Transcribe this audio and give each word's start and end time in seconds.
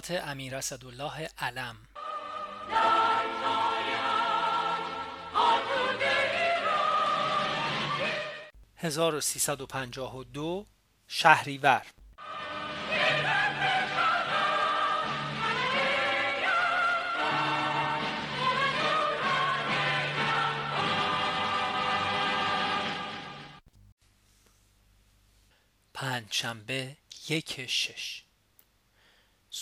خاطرات 0.00 0.28
امیر 0.28 0.56
اسدالله 0.56 1.28
علم. 1.38 1.76
1352 8.76 10.66
شهریور. 11.06 11.86
پنجشنبه 25.94 26.96
یک 27.28 27.66
شش. 27.66 28.29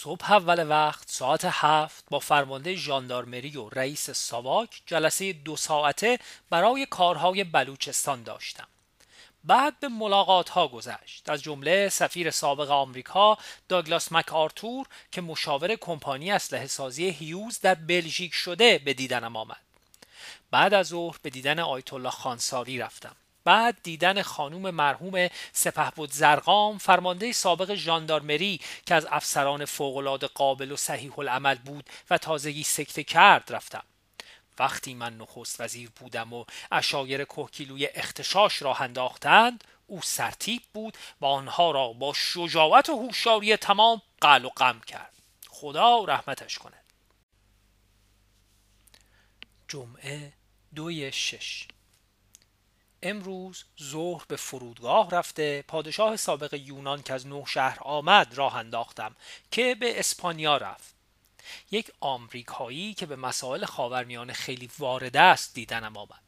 صبح 0.00 0.32
اول 0.32 0.68
وقت 0.68 1.10
ساعت 1.10 1.40
هفت 1.44 2.04
با 2.10 2.18
فرمانده 2.18 2.74
ژاندارمری 2.74 3.56
و 3.56 3.68
رئیس 3.68 4.10
ساواک 4.10 4.82
جلسه 4.86 5.32
دو 5.32 5.56
ساعته 5.56 6.18
برای 6.50 6.86
کارهای 6.86 7.44
بلوچستان 7.44 8.22
داشتم. 8.22 8.66
بعد 9.44 9.80
به 9.80 9.88
ملاقات 9.88 10.48
ها 10.48 10.68
گذشت. 10.68 11.28
از 11.28 11.42
جمله 11.42 11.88
سفیر 11.88 12.30
سابق 12.30 12.70
آمریکا 12.70 13.38
داگلاس 13.68 14.12
مک 14.12 14.32
آرتور 14.32 14.86
که 15.12 15.20
مشاور 15.20 15.76
کمپانی 15.76 16.30
اسلحه 16.30 16.66
سازی 16.66 17.08
هیوز 17.08 17.60
در 17.60 17.74
بلژیک 17.74 18.34
شده 18.34 18.78
به 18.78 18.94
دیدنم 18.94 19.36
آمد. 19.36 19.62
بعد 20.50 20.74
از 20.74 20.86
ظهر 20.86 21.16
به 21.22 21.30
دیدن 21.30 21.58
آیت 21.58 21.92
الله 21.92 22.10
خانساری 22.10 22.78
رفتم. 22.78 23.16
بعد 23.48 23.76
دیدن 23.82 24.22
خانوم 24.22 24.70
مرحوم 24.70 25.28
سپهبد 25.52 26.10
زرقام 26.10 26.78
فرمانده 26.78 27.32
سابق 27.32 27.74
ژاندارمری 27.74 28.60
که 28.86 28.94
از 28.94 29.06
افسران 29.10 29.64
فوقالعاده 29.64 30.26
قابل 30.26 30.72
و 30.72 30.76
صحیح 30.76 31.18
العمل 31.18 31.54
بود 31.54 31.90
و 32.10 32.18
تازگی 32.18 32.62
سکته 32.62 33.04
کرد 33.04 33.52
رفتم. 33.52 33.82
وقتی 34.58 34.94
من 34.94 35.18
نخست 35.18 35.60
وزیر 35.60 35.90
بودم 35.96 36.32
و 36.32 36.44
اشایر 36.72 37.24
کهکیلوی 37.24 37.88
اختشاش 37.94 38.62
را 38.62 38.74
انداختند 38.74 39.64
او 39.86 40.02
سرتیب 40.02 40.62
بود 40.74 40.98
و 41.20 41.26
آنها 41.26 41.70
را 41.70 41.92
با 41.92 42.12
شجاعت 42.12 42.88
و 42.88 42.96
هوشیاری 42.96 43.56
تمام 43.56 44.02
قل 44.20 44.44
و 44.44 44.48
غم 44.48 44.80
کرد. 44.80 45.14
خدا 45.48 46.04
رحمتش 46.04 46.58
کند. 46.58 46.84
جمعه 49.68 50.32
دوی 50.74 51.12
شش. 51.12 51.68
امروز 53.02 53.64
ظهر 53.82 54.24
به 54.28 54.36
فرودگاه 54.36 55.10
رفته 55.10 55.64
پادشاه 55.68 56.16
سابق 56.16 56.54
یونان 56.54 57.02
که 57.02 57.14
از 57.14 57.26
نوشهر 57.26 57.78
آمد 57.80 58.34
راه 58.34 58.56
انداختم 58.56 59.16
که 59.50 59.74
به 59.74 59.98
اسپانیا 59.98 60.56
رفت. 60.56 60.94
یک 61.70 61.92
آمریکایی 62.00 62.94
که 62.94 63.06
به 63.06 63.16
مسائل 63.16 63.64
خاورمیانه 63.64 64.32
خیلی 64.32 64.70
وارد 64.78 65.16
است 65.16 65.54
دیدنم 65.54 65.96
آمد. 65.96 66.22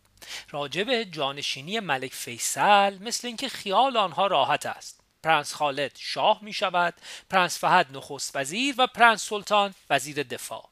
راجب 0.51 1.03
جانشینی 1.03 1.81
ملک 1.81 2.13
فیصل 2.13 2.99
مثل 2.99 3.27
اینکه 3.27 3.49
خیال 3.49 3.97
آنها 3.97 4.27
راحت 4.27 4.67
است. 4.67 5.01
پرنس 5.23 5.55
خالد 5.55 5.93
شاه 5.99 6.39
می 6.43 6.53
شود 6.53 6.95
پرنس 7.31 7.59
فهد 7.59 7.97
نخست 7.97 8.37
وزیر 8.37 8.75
و 8.79 8.87
پرنس 8.87 9.23
سلطان 9.23 9.75
وزیر 9.91 10.23
دفاع. 10.23 10.69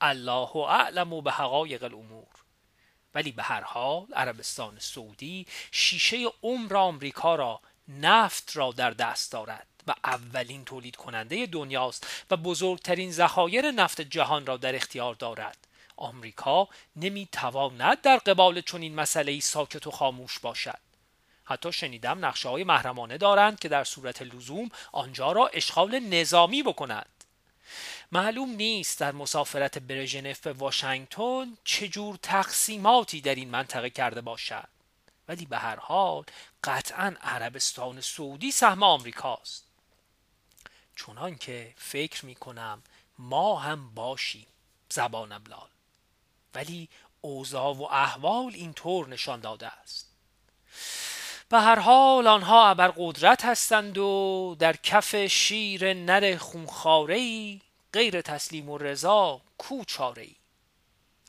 الله 0.00 0.56
اعلم 0.56 1.20
به 1.20 1.32
حقایق 1.32 1.84
الامور. 1.84 2.41
ولی 3.14 3.32
به 3.32 3.42
هر 3.42 3.60
حال 3.60 4.06
عربستان 4.14 4.78
سعودی 4.78 5.46
شیشه 5.70 6.26
عمر 6.42 6.76
آمریکا 6.76 7.34
را 7.34 7.60
نفت 7.88 8.56
را 8.56 8.72
در 8.72 8.90
دست 8.90 9.32
دارد 9.32 9.66
و 9.86 9.94
اولین 10.04 10.64
تولید 10.64 10.96
کننده 10.96 11.46
دنیاست 11.46 12.06
و 12.30 12.36
بزرگترین 12.36 13.12
ذخایر 13.12 13.70
نفت 13.70 14.00
جهان 14.00 14.46
را 14.46 14.56
در 14.56 14.76
اختیار 14.76 15.14
دارد. 15.14 15.56
آمریکا 15.96 16.68
نمی‌تواند 16.96 18.00
در 18.00 18.16
قبال 18.16 18.60
چنین 18.60 18.94
مسئله 18.94 19.40
ساکت 19.40 19.86
و 19.86 19.90
خاموش 19.90 20.38
باشد. 20.38 20.78
حتی 21.44 21.72
شنیدم 21.72 22.24
نقشه 22.24 22.48
های 22.48 22.64
محرمانه 22.64 23.18
دارند 23.18 23.60
که 23.60 23.68
در 23.68 23.84
صورت 23.84 24.22
لزوم 24.22 24.68
آنجا 24.92 25.32
را 25.32 25.46
اشغال 25.46 25.98
نظامی 25.98 26.62
بکنند 26.62 27.24
معلوم 28.14 28.50
نیست 28.50 29.00
در 29.00 29.12
مسافرت 29.12 29.78
برژنف 29.78 30.40
به 30.40 30.52
واشنگتن 30.52 31.56
چجور 31.64 32.18
تقسیماتی 32.22 33.20
در 33.20 33.34
این 33.34 33.50
منطقه 33.50 33.90
کرده 33.90 34.20
باشد. 34.20 34.68
ولی 35.28 35.46
به 35.46 35.58
هر 35.58 35.76
حال 35.76 36.24
قطعا 36.64 37.14
عربستان 37.22 38.00
سعودی 38.00 38.50
سهم 38.50 38.82
آمریکاست. 38.82 39.64
چونان 40.94 41.38
که 41.38 41.74
فکر 41.76 42.26
می 42.26 42.34
کنم 42.34 42.82
ما 43.18 43.58
هم 43.58 43.94
باشیم 43.94 44.46
زبانم 44.90 45.44
لال 45.48 45.68
ولی 46.54 46.88
اوضاع 47.20 47.74
و 47.74 47.82
احوال 47.82 48.52
اینطور 48.54 49.08
نشان 49.08 49.40
داده 49.40 49.66
است. 49.66 50.08
به 51.48 51.60
هر 51.60 51.78
حال 51.78 52.26
آنها 52.26 52.68
ابر 52.68 52.92
قدرت 52.96 53.44
هستند 53.44 53.98
و 53.98 54.56
در 54.58 54.76
کف 54.76 55.26
شیر 55.26 55.94
نر 55.94 56.36
خونخاره 56.36 57.60
غیر 57.92 58.20
تسلیم 58.20 58.68
و 58.68 58.78
رضا 58.78 59.40
کو 59.58 59.84
چاره 59.84 60.22
ای 60.22 60.36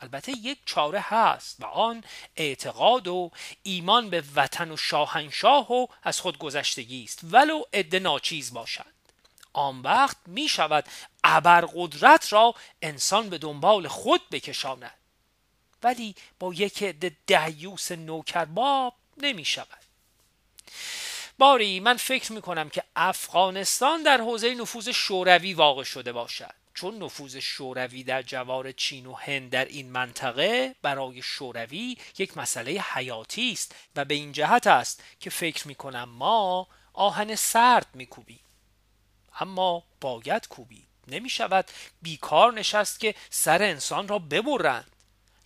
البته 0.04 0.32
یک 0.32 0.58
چاره 0.66 1.00
هست 1.00 1.56
و 1.60 1.66
آن 1.66 2.04
اعتقاد 2.36 3.08
و 3.08 3.32
ایمان 3.64 4.10
به 4.10 4.24
وطن 4.36 4.72
و 4.72 4.78
شاهنشاه 4.78 5.72
و 5.74 5.88
از 6.04 6.20
خود 6.20 6.38
گذشتگی 6.38 7.04
است 7.04 7.20
ولو 7.24 7.64
عده 7.74 8.00
ناچیز 8.00 8.54
باشد. 8.54 8.94
آن 9.54 9.82
وقت 9.82 10.18
می 10.26 10.48
شود 10.48 10.86
ابرقدرت 11.24 12.34
را 12.34 12.56
انسان 12.82 13.30
به 13.30 13.38
دنبال 13.38 13.88
خود 13.88 14.30
بکشاند. 14.30 14.98
ولی 15.84 16.16
با 16.40 16.54
یک 16.54 16.84
عده 16.84 17.18
دهیوس 17.28 17.92
نوکرباب 17.92 18.96
نمی 19.18 19.46
شود. 19.46 19.84
باری 21.38 21.80
من 21.80 21.98
فکر 21.98 22.32
می 22.32 22.42
کنم 22.42 22.70
که 22.70 22.84
افغانستان 22.96 24.04
در 24.04 24.22
حوزه 24.22 24.56
نفوذ 24.56 24.90
شوروی 24.90 25.54
واقع 25.54 25.84
شده 25.84 26.12
باشد. 26.12 26.54
چون 26.74 27.04
نفوذ 27.04 27.38
شوروی 27.38 28.04
در 28.04 28.22
جوار 28.22 28.72
چین 28.72 29.06
و 29.06 29.14
هند 29.14 29.50
در 29.50 29.66
این 29.66 29.92
منطقه 29.92 30.76
برای 30.82 31.22
شوروی 31.22 31.98
یک 32.18 32.38
مسئله 32.38 32.72
حیاتی 32.72 33.52
است 33.52 33.76
و 33.96 34.06
به 34.06 34.14
این 34.14 34.32
جهت 34.32 34.68
است 34.68 35.04
که 35.20 35.30
فکر 35.30 35.68
می 35.68 35.76
کنم 35.76 36.10
ما 36.10 36.68
آهن 36.94 37.36
سرد 37.36 37.88
می 37.94 38.06
کوبیم 38.06 38.40
اما 39.40 39.84
باید 40.02 40.48
کوبید 40.48 40.88
نمی 41.08 41.30
شود 41.30 41.66
بیکار 42.02 42.54
نشست 42.54 43.00
که 43.00 43.16
سر 43.30 43.64
انسان 43.64 44.08
را 44.08 44.20
ببرند. 44.20 44.96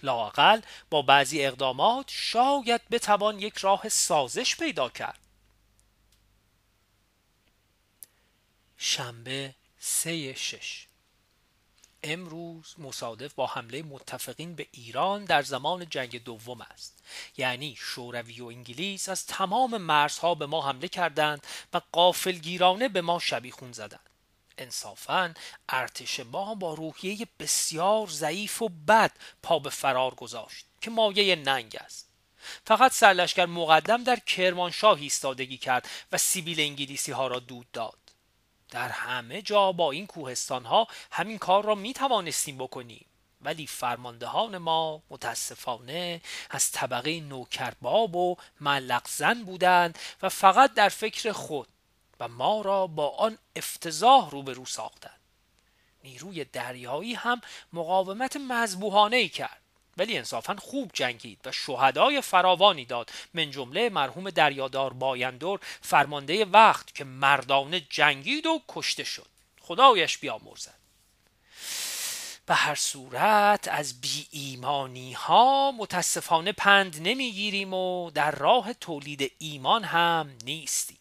لاقل 0.04 0.62
با 0.90 1.02
بعضی 1.02 1.46
اقدامات 1.46 2.06
شاید 2.08 2.90
بتوان 2.92 3.40
یک 3.40 3.58
راه 3.58 3.90
سازش 3.90 4.56
پیدا 4.56 4.90
کرد. 4.90 5.20
شنبه 8.78 9.56
سه 9.80 10.34
شش. 10.34 10.88
امروز 12.04 12.76
مصادف 12.78 13.34
با 13.34 13.48
حمله 13.48 13.84
متفقین 13.84 14.56
به 14.56 14.68
ایران 14.72 15.26
در 15.26 15.42
زمان 15.42 15.90
جنگ 15.90 16.24
دوم 16.24 16.62
است. 16.62 17.04
یعنی 17.38 17.76
شوروی 17.78 18.42
و 18.42 18.46
انگلیس 18.46 19.10
از 19.10 19.26
تمام 19.26 19.78
مرزها 19.78 20.36
به 20.36 20.46
ما 20.46 20.70
حمله 20.70 20.88
کردند 20.88 21.48
و 21.74 21.82
قافلگیرانه 21.92 22.90
به 22.90 23.02
ما 23.02 23.20
شبیخون 23.20 23.72
زدند. 23.72 24.10
انصافا 24.58 25.34
ارتش 25.70 26.20
ما 26.20 26.56
با 26.56 26.74
روحیه 26.74 27.28
بسیار 27.40 28.08
ضعیف 28.08 28.62
و 28.62 28.70
بد 28.70 29.12
پا 29.44 29.60
به 29.60 29.70
فرار 29.70 30.16
گذاشت 30.16 30.66
که 30.82 30.92
مایه 30.92 31.36
ننگ 31.36 31.78
است. 31.80 32.10
فقط 32.66 32.92
سرلشکر 32.92 33.46
مقدم 33.46 34.04
در 34.04 34.20
کرمانشاه 34.20 35.02
ایستادگی 35.02 35.58
کرد 35.58 35.90
و 36.12 36.18
سیبیل 36.18 36.60
انگلیسی 36.60 37.12
ها 37.12 37.28
را 37.28 37.40
دود 37.40 37.72
داد. 37.72 38.07
در 38.70 38.90
همه 38.90 39.42
جا 39.42 39.72
با 39.72 39.92
این 39.92 40.08
کوهستان 40.08 40.66
ها 40.66 40.88
همین 41.12 41.38
کار 41.38 41.66
را 41.66 41.76
می 41.76 41.94
توانستیم 41.94 42.58
بکنیم. 42.58 43.06
ولی 43.42 43.68
فرماندهان 43.68 44.58
ما 44.58 45.02
متاسفانه 45.10 46.22
از 46.50 46.72
طبقه 46.72 47.20
نوکرباب 47.20 48.16
و 48.16 48.36
ملق 48.62 49.08
زن 49.08 49.44
بودند 49.44 50.00
و 50.22 50.30
فقط 50.30 50.74
در 50.74 50.90
فکر 50.90 51.32
خود 51.32 51.68
و 52.20 52.28
ما 52.28 52.62
را 52.62 52.88
با 52.88 53.10
آن 53.10 53.38
افتضاح 53.56 54.30
روبرو 54.30 54.66
ساختند. 54.66 55.20
نیروی 56.04 56.46
دریایی 56.46 57.14
هم 57.14 57.42
مقاومت 57.74 58.38
مذبوحانه 58.38 59.18
ای 59.18 59.30
کرد. 59.30 59.62
ولی 59.98 60.18
انصافا 60.18 60.56
خوب 60.56 60.92
جنگید 60.94 61.40
و 61.46 61.52
شهدای 61.52 62.22
فراوانی 62.22 62.86
داد. 62.86 63.12
من 63.34 63.52
جمله 63.52 63.90
مرحوم 63.90 64.30
دریادار 64.30 64.94
بایندور 64.94 65.60
فرمانده 65.82 66.46
وقت 66.46 66.96
که 66.96 67.04
مردانه 67.04 67.80
جنگید 67.80 68.46
و 68.46 68.62
کشته 68.68 69.04
شد. 69.04 69.28
خدایش 69.62 70.18
بیامرزد. 70.18 70.78
به 72.46 72.56
هر 72.56 72.76
صورت 72.76 73.68
از 73.68 74.02
بی 74.02 74.28
ایمانی 74.32 75.14
ها 75.14 75.72
متاسفانه 75.72 76.52
پند 76.52 77.08
نمی‌گیریم 77.08 77.74
و 77.74 78.12
در 78.12 78.32
راه 78.32 78.74
تولید 78.74 79.32
ایمان 79.38 79.84
هم 79.84 80.38
نیستیم. 80.44 80.98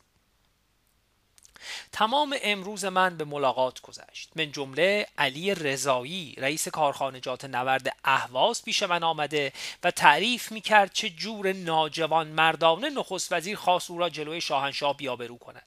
تمام 1.92 2.36
امروز 2.42 2.84
من 2.84 3.16
به 3.16 3.24
ملاقات 3.24 3.80
گذشت. 3.80 4.30
من 4.36 4.52
جمله 4.52 5.06
علی 5.18 5.54
رضایی 5.54 6.34
رئیس 6.38 6.68
کارخانجات 6.68 7.44
نورد 7.44 7.96
اهواز 8.04 8.64
پیش 8.64 8.82
من 8.82 9.02
آمده 9.02 9.52
و 9.84 9.90
تعریف 9.90 10.52
می 10.52 10.60
کرد 10.60 10.92
چه 10.92 11.10
جور 11.10 11.52
ناجوان 11.52 12.28
مردانه 12.28 12.90
نخست 12.90 13.32
وزیر 13.32 13.56
خواست 13.56 13.90
او 13.90 13.98
را 13.98 14.08
جلوی 14.08 14.40
شاهنشاه 14.40 14.96
بیابرو 14.96 15.38
کند. 15.38 15.66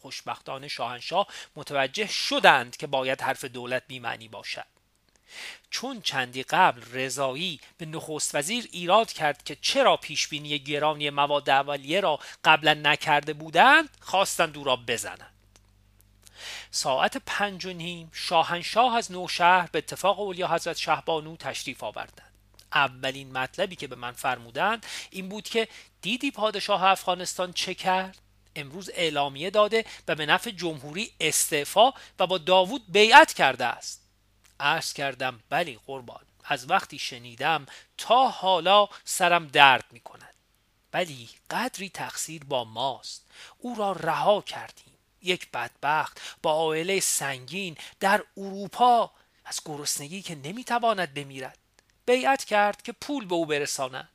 خوشبختانه 0.00 0.68
شاهنشاه 0.68 1.26
متوجه 1.56 2.06
شدند 2.06 2.76
که 2.76 2.86
باید 2.86 3.20
حرف 3.20 3.44
دولت 3.44 3.82
بیمعنی 3.88 4.28
باشد. 4.28 4.64
چون 5.70 6.00
چندی 6.00 6.42
قبل 6.42 6.82
رضایی 6.92 7.60
به 7.78 7.86
نخست 7.86 8.34
وزیر 8.34 8.68
ایراد 8.72 9.12
کرد 9.12 9.44
که 9.44 9.56
چرا 9.60 9.96
پیشبینی 9.96 10.58
گرانی 10.58 11.10
مواد 11.10 11.50
اولیه 11.50 12.00
را 12.00 12.18
قبلا 12.44 12.74
نکرده 12.74 13.32
بودند 13.32 13.88
خواستند 14.00 14.58
او 14.58 14.64
را 14.64 14.76
بزنند. 14.76 15.33
ساعت 16.74 17.16
پنج 17.26 17.64
و 17.66 17.72
نیم 17.72 18.10
شاهنشاه 18.12 18.96
از 18.96 19.12
نوشهر 19.12 19.68
به 19.72 19.78
اتفاق 19.78 20.20
اولیا 20.20 20.48
حضرت 20.48 20.76
شهبانو 20.76 21.36
تشریف 21.36 21.84
آوردند. 21.84 22.32
اولین 22.72 23.32
مطلبی 23.32 23.76
که 23.76 23.86
به 23.86 23.96
من 23.96 24.12
فرمودند 24.12 24.86
این 25.10 25.28
بود 25.28 25.48
که 25.48 25.68
دیدی 26.02 26.30
پادشاه 26.30 26.84
افغانستان 26.84 27.52
چه 27.52 27.74
کرد؟ 27.74 28.18
امروز 28.56 28.90
اعلامیه 28.94 29.50
داده 29.50 29.84
و 30.08 30.14
به 30.14 30.26
نفع 30.26 30.50
جمهوری 30.50 31.10
استعفا 31.20 31.92
و 32.18 32.26
با 32.26 32.38
داوود 32.38 32.82
بیعت 32.88 33.32
کرده 33.32 33.64
است. 33.64 34.02
عرض 34.60 34.92
کردم 34.92 35.40
بلی 35.50 35.78
قربان 35.86 36.24
از 36.44 36.70
وقتی 36.70 36.98
شنیدم 36.98 37.66
تا 37.98 38.28
حالا 38.28 38.88
سرم 39.04 39.46
درد 39.46 39.84
می 39.90 40.00
کند 40.00 40.34
ولی 40.92 41.28
قدری 41.50 41.88
تقصیر 41.88 42.44
با 42.44 42.64
ماست. 42.64 43.26
او 43.58 43.74
را 43.74 43.92
رها 43.92 44.40
کردیم. 44.40 44.93
یک 45.24 45.50
بدبخت 45.50 46.20
با 46.42 46.52
عائله 46.52 47.00
سنگین 47.00 47.76
در 48.00 48.24
اروپا 48.36 49.10
از 49.44 49.60
گرسنگی 49.64 50.22
که 50.22 50.34
نمی‌تواند 50.34 51.14
بمیرد. 51.14 51.58
بیعت 52.06 52.44
کرد 52.44 52.82
که 52.82 52.92
پول 52.92 53.24
به 53.24 53.34
او 53.34 53.46
برساند. 53.46 54.08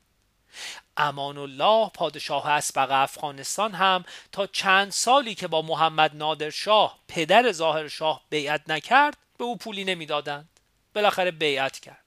امان 0.97 1.38
الله 1.38 1.89
پادشاه 1.89 2.50
اسبق 2.50 2.91
افغانستان 2.91 3.73
هم 3.73 4.06
تا 4.31 4.47
چند 4.47 4.91
سالی 4.91 5.35
که 5.35 5.47
با 5.47 5.61
محمد 5.61 6.15
نادرشاه 6.15 7.00
پدر 7.07 7.51
ظاهر 7.51 7.88
شاه 7.88 8.21
بیعت 8.29 8.69
نکرد 8.69 9.17
به 9.38 9.44
او 9.44 9.57
پولی 9.57 9.83
نمی‌دادند. 9.83 10.50
بالاخره 10.94 11.31
بیعت 11.31 11.79
کرد. 11.79 12.03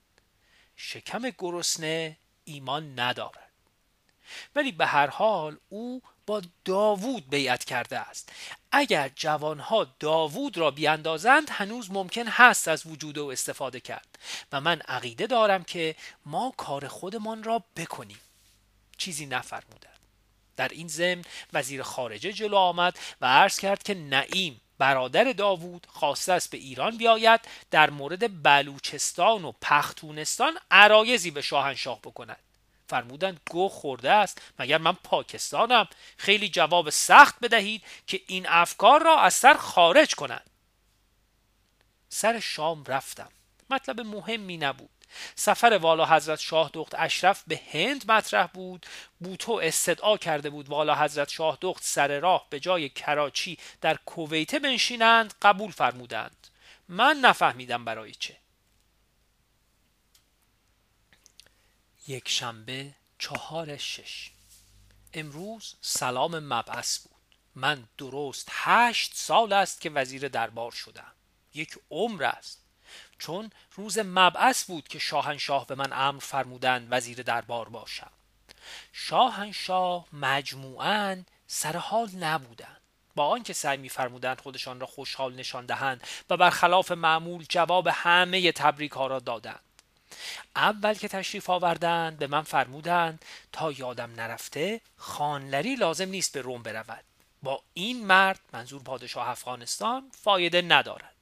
شکم 0.75 1.29
گرسنه 1.37 2.17
ایمان 2.43 2.99
ندارد. 2.99 3.51
ولی 4.55 4.71
به 4.71 4.85
هر 4.85 5.07
حال 5.07 5.57
او 5.69 6.01
با 6.25 6.41
داوود 6.65 7.29
بیعت 7.29 7.63
کرده 7.63 7.99
است. 7.99 8.31
اگر 8.75 9.11
جوانها 9.15 9.87
داوود 9.99 10.57
را 10.57 10.71
بیاندازند 10.71 11.49
هنوز 11.49 11.91
ممکن 11.91 12.27
هست 12.27 12.67
از 12.67 12.85
وجود 12.85 13.19
او 13.19 13.31
استفاده 13.31 13.79
کرد. 13.79 14.19
و 14.51 14.61
من 14.61 14.81
عقیده 14.81 15.27
دارم 15.27 15.63
که 15.63 15.95
ما 16.25 16.53
کار 16.57 16.87
خودمان 16.87 17.43
را 17.43 17.63
بکنیم. 17.75 18.19
چیزی 18.97 19.25
نفرمودند. 19.25 19.99
در 20.55 20.67
این 20.67 20.87
ضمن 20.87 21.23
وزیر 21.53 21.83
خارجه 21.83 22.33
جلو 22.33 22.57
آمد 22.57 22.99
و 23.21 23.25
عرض 23.25 23.59
کرد 23.59 23.83
که 23.83 23.93
نعیم 23.93 24.61
برادر 24.77 25.33
داوود 25.33 25.87
خواسته 25.89 26.33
است 26.33 26.51
به 26.51 26.57
ایران 26.57 26.97
بیاید 26.97 27.41
در 27.71 27.89
مورد 27.89 28.43
بلوچستان 28.43 29.45
و 29.45 29.51
پختونستان 29.61 30.57
عرایزی 30.71 31.31
به 31.31 31.41
شاهنشاه 31.41 31.99
بکند. 31.99 32.39
فرمودند 32.93 33.39
گو 33.51 33.69
خورده 33.69 34.11
است 34.11 34.41
مگر 34.59 34.77
من 34.77 34.93
پاکستانم؟ 34.93 35.87
خیلی 36.17 36.49
جواب 36.49 36.89
سخت 36.89 37.35
بدهید 37.41 37.83
که 38.07 38.21
این 38.27 38.45
افکار 38.49 39.03
را 39.03 39.19
از 39.19 39.33
سر 39.33 39.53
خارج 39.53 40.15
کنند. 40.15 40.49
سر 42.09 42.39
شام 42.39 42.83
رفتم. 42.83 43.29
مطلب 43.69 44.01
مهمی 44.01 44.57
نبود. 44.57 44.89
سفر 45.35 45.73
والا 45.81 46.05
حضرت 46.05 46.39
شاه 46.39 46.69
دخت 46.73 46.95
اشرف 46.97 47.43
به 47.47 47.61
هند 47.71 48.11
مطرح 48.11 48.47
بود. 48.47 48.85
بوتو 49.19 49.53
استدعا 49.63 50.17
کرده 50.17 50.49
بود 50.49 50.69
والا 50.69 50.95
حضرت 50.95 51.29
شاه 51.29 51.57
دخت 51.61 51.83
سر 51.83 52.19
راه 52.19 52.47
به 52.49 52.59
جای 52.59 52.89
کراچی 52.89 53.57
در 53.81 53.97
کویته 54.05 54.59
بنشینند 54.59 55.33
قبول 55.41 55.71
فرمودند. 55.71 56.47
من 56.87 57.17
نفهمیدم 57.17 57.85
برای 57.85 58.11
چه. 58.11 58.42
یک 62.07 62.29
شنبه 62.29 62.93
چهار 63.19 63.77
شش. 63.77 64.31
امروز 65.13 65.75
سلام 65.81 66.39
مبعث 66.39 66.99
بود. 66.99 67.11
من 67.55 67.87
درست 67.97 68.47
هشت 68.51 69.11
سال 69.15 69.53
است 69.53 69.81
که 69.81 69.89
وزیر 69.89 70.27
دربار 70.27 70.71
شدم. 70.71 71.11
یک 71.53 71.79
عمر 71.91 72.23
است. 72.23 72.63
چون 73.19 73.51
روز 73.75 73.97
مبعث 73.99 74.63
بود 74.65 74.87
که 74.87 74.99
شاهنشاه 74.99 75.67
به 75.67 75.75
من 75.75 75.93
امر 75.93 76.19
فرمودند 76.19 76.87
وزیر 76.91 77.21
دربار 77.21 77.69
باشم. 77.69 78.11
شاهنشاه 78.93 80.05
مجموعا 80.13 81.23
سر 81.47 81.77
حال 81.77 82.09
نبودند. 82.15 82.81
با 83.15 83.27
آنکه 83.27 83.53
سعی 83.53 83.77
میفرمودند 83.77 84.41
خودشان 84.41 84.79
را 84.79 84.87
خوشحال 84.87 85.35
نشان 85.35 85.65
دهند 85.65 86.07
و 86.29 86.37
برخلاف 86.37 86.91
معمول 86.91 87.45
جواب 87.49 87.87
همه 87.87 88.51
تبریک 88.51 88.91
ها 88.91 89.07
را 89.07 89.19
دادند. 89.19 89.72
اول 90.55 90.93
که 90.93 91.07
تشریف 91.07 91.49
آوردند 91.49 92.17
به 92.17 92.27
من 92.27 92.41
فرمودند 92.41 93.25
تا 93.51 93.71
یادم 93.71 94.11
نرفته 94.15 94.81
خانلری 94.97 95.75
لازم 95.75 96.09
نیست 96.09 96.33
به 96.33 96.41
روم 96.41 96.63
برود. 96.63 97.03
با 97.43 97.63
این 97.73 98.05
مرد 98.05 98.39
منظور 98.53 98.83
پادشاه 98.83 99.29
افغانستان 99.29 100.11
فایده 100.23 100.61
ندارد. 100.61 101.13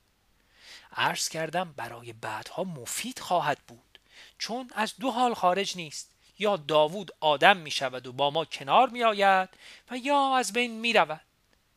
عرض 0.96 1.30
کردم 1.30 1.74
برای 1.78 2.14
بعدها 2.14 2.64
مفید 2.64 3.20
خواهد 3.20 3.60
بود. 3.68 4.00
چون 4.38 4.72
از 4.76 4.94
دو 5.00 5.12
حال 5.12 5.34
خارج 5.34 5.78
نیست. 5.78 6.12
یا 6.40 6.58
داوود 6.58 7.12
آدم 7.20 7.58
می 7.58 7.72
شود 7.72 8.08
و 8.08 8.14
با 8.14 8.30
ما 8.30 8.46
کنار 8.46 8.90
می 8.90 9.04
آید 9.04 9.50
و 9.92 9.98
یا 9.98 10.38
از 10.38 10.54
بین 10.54 10.80
می 10.80 10.94
رود. 10.94 11.22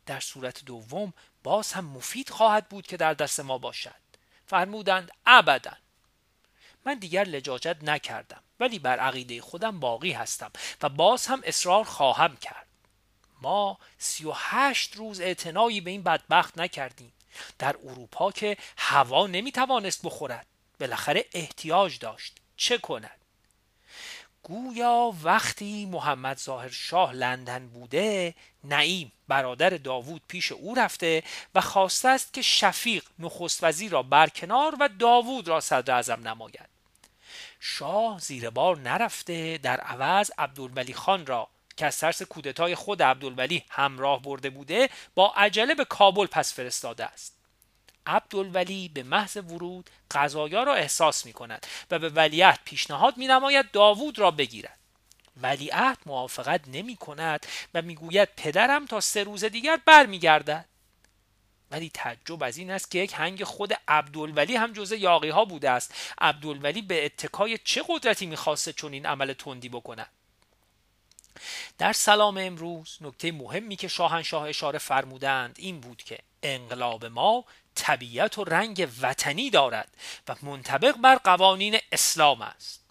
در 0.06 0.20
صورت 0.20 0.64
دوم 0.64 1.12
باز 1.42 1.72
هم 1.72 1.84
مفید 1.84 2.30
خواهد 2.30 2.68
بود 2.68 2.86
که 2.86 2.96
در 2.96 3.14
دست 3.14 3.40
ما 3.40 3.58
باشد. 3.58 3.94
فرمودند 4.46 5.10
ابدا. 5.26 5.72
من 6.84 6.98
دیگر 6.98 7.24
لجاجت 7.24 7.76
نکردم 7.82 8.40
ولی 8.60 8.78
بر 8.78 8.98
عقیده 8.98 9.40
خودم 9.40 9.80
باقی 9.80 10.12
هستم 10.12 10.50
و 10.82 10.88
باز 10.88 11.26
هم 11.26 11.40
اصرار 11.44 11.84
خواهم 11.84 12.36
کرد. 12.36 12.66
ما 13.42 13.78
سی 13.98 14.24
و 14.24 14.32
هشت 14.34 14.96
روز 14.96 15.20
اعتنایی 15.20 15.80
به 15.80 15.90
این 15.90 16.02
بدبخت 16.02 16.58
نکردیم. 16.58 17.12
در 17.58 17.76
اروپا 17.84 18.32
که 18.32 18.56
هوا 18.78 19.26
نمی‌توانست 19.26 20.00
بخورد. 20.02 20.46
بالاخره 20.80 21.24
احتیاج 21.32 21.98
داشت. 21.98 22.36
چه 22.56 22.78
کند؟ 22.78 23.20
گویا 24.42 25.14
وقتی 25.22 25.86
محمد 25.86 26.38
ظاهر 26.38 26.68
شاه 26.68 27.12
لندن 27.12 27.68
بوده 27.68 28.34
نعیم 28.64 29.12
برادر 29.28 29.70
داوود 29.70 30.22
پیش 30.28 30.52
او 30.52 30.74
رفته 30.74 31.22
و 31.54 31.60
خواسته 31.60 32.08
است 32.08 32.32
که 32.32 32.42
شفیق 32.42 33.04
نخست 33.18 33.64
وزیر 33.64 33.92
را 33.92 34.02
برکنار 34.02 34.76
و 34.80 34.88
داوود 34.98 35.48
را 35.48 35.60
صدر 35.60 35.94
ازم 35.94 36.28
نماید. 36.28 36.73
شاه 37.66 38.18
زیر 38.18 38.50
بار 38.50 38.78
نرفته 38.78 39.58
در 39.58 39.80
عوض 39.80 40.30
عبدالولی 40.38 40.94
خان 40.94 41.26
را 41.26 41.48
که 41.76 41.86
از 41.86 41.98
ترس 41.98 42.22
کودتای 42.22 42.74
خود 42.74 43.02
عبدالولی 43.02 43.64
همراه 43.70 44.22
برده 44.22 44.50
بوده 44.50 44.90
با 45.14 45.32
عجله 45.36 45.74
به 45.74 45.84
کابل 45.84 46.26
پس 46.26 46.54
فرستاده 46.54 47.04
است. 47.04 47.36
عبدالولی 48.06 48.88
به 48.88 49.02
محض 49.02 49.36
ورود 49.36 49.90
قضایا 50.10 50.62
را 50.62 50.74
احساس 50.74 51.26
می 51.26 51.32
کند 51.32 51.66
و 51.90 51.98
به 51.98 52.08
ولیعت 52.08 52.60
پیشنهاد 52.64 53.16
می 53.16 53.26
نماید 53.26 53.70
داوود 53.70 54.18
را 54.18 54.30
بگیرد. 54.30 54.78
ولیعت 55.42 55.98
موافقت 56.06 56.60
نمی 56.66 56.96
کند 56.96 57.46
و 57.74 57.82
می‌گوید 57.82 58.28
پدرم 58.36 58.86
تا 58.86 59.00
سه 59.00 59.24
روز 59.24 59.44
دیگر 59.44 59.80
برمیگردد. 59.86 60.64
ولی 61.74 61.90
تعجب 61.94 62.42
از 62.42 62.56
این 62.56 62.70
است 62.70 62.90
که 62.90 62.98
یک 62.98 63.12
هنگ 63.14 63.44
خود 63.44 63.72
عبدالولی 63.88 64.56
هم 64.56 64.72
جزء 64.72 64.96
یاقی 64.96 65.28
ها 65.28 65.44
بوده 65.44 65.70
است. 65.70 65.94
عبدالولی 66.18 66.82
به 66.82 67.04
اتکای 67.04 67.58
چه 67.64 67.84
قدرتی 67.88 68.26
می‌خواسته 68.26 68.72
چون 68.72 68.92
این 68.92 69.06
عمل 69.06 69.32
تندی 69.32 69.68
بکند 69.68 70.08
در 71.78 71.92
سلام 71.92 72.38
امروز 72.38 72.98
نکته 73.00 73.32
مهمی 73.32 73.76
که 73.76 73.88
شاهنشاه 73.88 74.48
اشاره 74.48 74.78
فرمودند 74.78 75.56
این 75.58 75.80
بود 75.80 76.02
که 76.02 76.18
انقلاب 76.42 77.04
ما 77.04 77.44
طبیعت 77.74 78.38
و 78.38 78.44
رنگ 78.44 78.88
وطنی 79.00 79.50
دارد 79.50 79.88
و 80.28 80.36
منطبق 80.42 80.96
بر 80.96 81.16
قوانین 81.16 81.78
اسلام 81.92 82.42
است. 82.42 82.83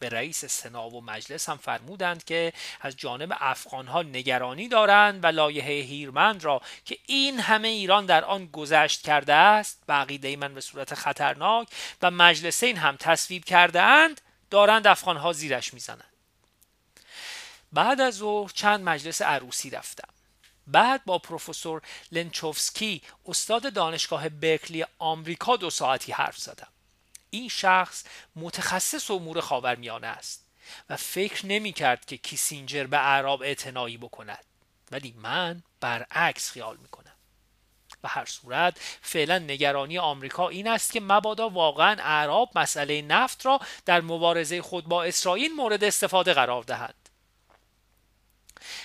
به 0.00 0.08
رئیس 0.08 0.44
سنا 0.44 0.88
و 0.88 1.04
مجلس 1.04 1.48
هم 1.48 1.56
فرمودند 1.56 2.24
که 2.24 2.52
از 2.80 2.96
جانب 2.96 3.36
افغانها 3.40 4.02
نگرانی 4.02 4.68
دارند 4.68 5.24
و 5.24 5.26
لایحه 5.26 5.82
هیرمند 5.82 6.44
را 6.44 6.62
که 6.84 6.98
این 7.06 7.40
همه 7.40 7.68
ایران 7.68 8.06
در 8.06 8.24
آن 8.24 8.46
گذشت 8.46 9.02
کرده 9.02 9.34
است 9.34 9.82
بقیده 9.88 10.36
من 10.36 10.54
به 10.54 10.60
صورت 10.60 10.94
خطرناک 10.94 11.68
و 12.02 12.10
مجلسین 12.10 12.76
هم 12.76 12.96
تصویب 12.96 13.44
کرده 13.44 13.82
اند 13.82 14.20
دارند 14.50 14.86
افغانها 14.86 15.32
زیرش 15.32 15.74
می‌زنند. 15.74 16.04
بعد 17.72 18.00
از 18.00 18.14
ظهر 18.14 18.50
چند 18.54 18.88
مجلس 18.88 19.22
عروسی 19.22 19.70
رفتم. 19.70 20.08
بعد 20.66 21.04
با 21.04 21.18
پروفسور 21.18 21.82
لنچوفسکی 22.12 23.02
استاد 23.26 23.72
دانشگاه 23.72 24.28
برکلی 24.28 24.84
آمریکا 24.98 25.56
دو 25.56 25.70
ساعتی 25.70 26.12
حرف 26.12 26.38
زدم. 26.38 26.68
این 27.30 27.48
شخص 27.48 28.04
متخصص 28.36 29.10
امور 29.10 29.40
خاورمیانه 29.40 30.06
است 30.06 30.46
و 30.90 30.96
فکر 30.96 31.46
نمی 31.46 31.72
کرد 31.72 32.04
که 32.04 32.16
کیسینجر 32.16 32.84
به 32.84 32.98
اعراب 32.98 33.42
اعتنایی 33.42 33.96
بکند. 33.96 34.44
ولی 34.90 35.14
من 35.16 35.62
برعکس 35.80 36.50
خیال 36.50 36.76
می 36.76 36.88
کنم 36.88 37.12
و 38.04 38.08
هر 38.08 38.24
صورت 38.24 38.78
فعلا 39.02 39.38
نگرانی 39.38 39.98
آمریکا 39.98 40.48
این 40.48 40.68
است 40.68 40.92
که 40.92 41.00
مبادا 41.00 41.48
واقعا 41.48 41.96
اعراب 42.02 42.50
مسئله 42.58 43.02
نفت 43.02 43.46
را 43.46 43.60
در 43.86 44.00
مبارزه 44.00 44.62
خود 44.62 44.84
با 44.84 45.04
اسرائیل 45.04 45.54
مورد 45.56 45.84
استفاده 45.84 46.34
قرار 46.34 46.62
دهند 46.62 47.08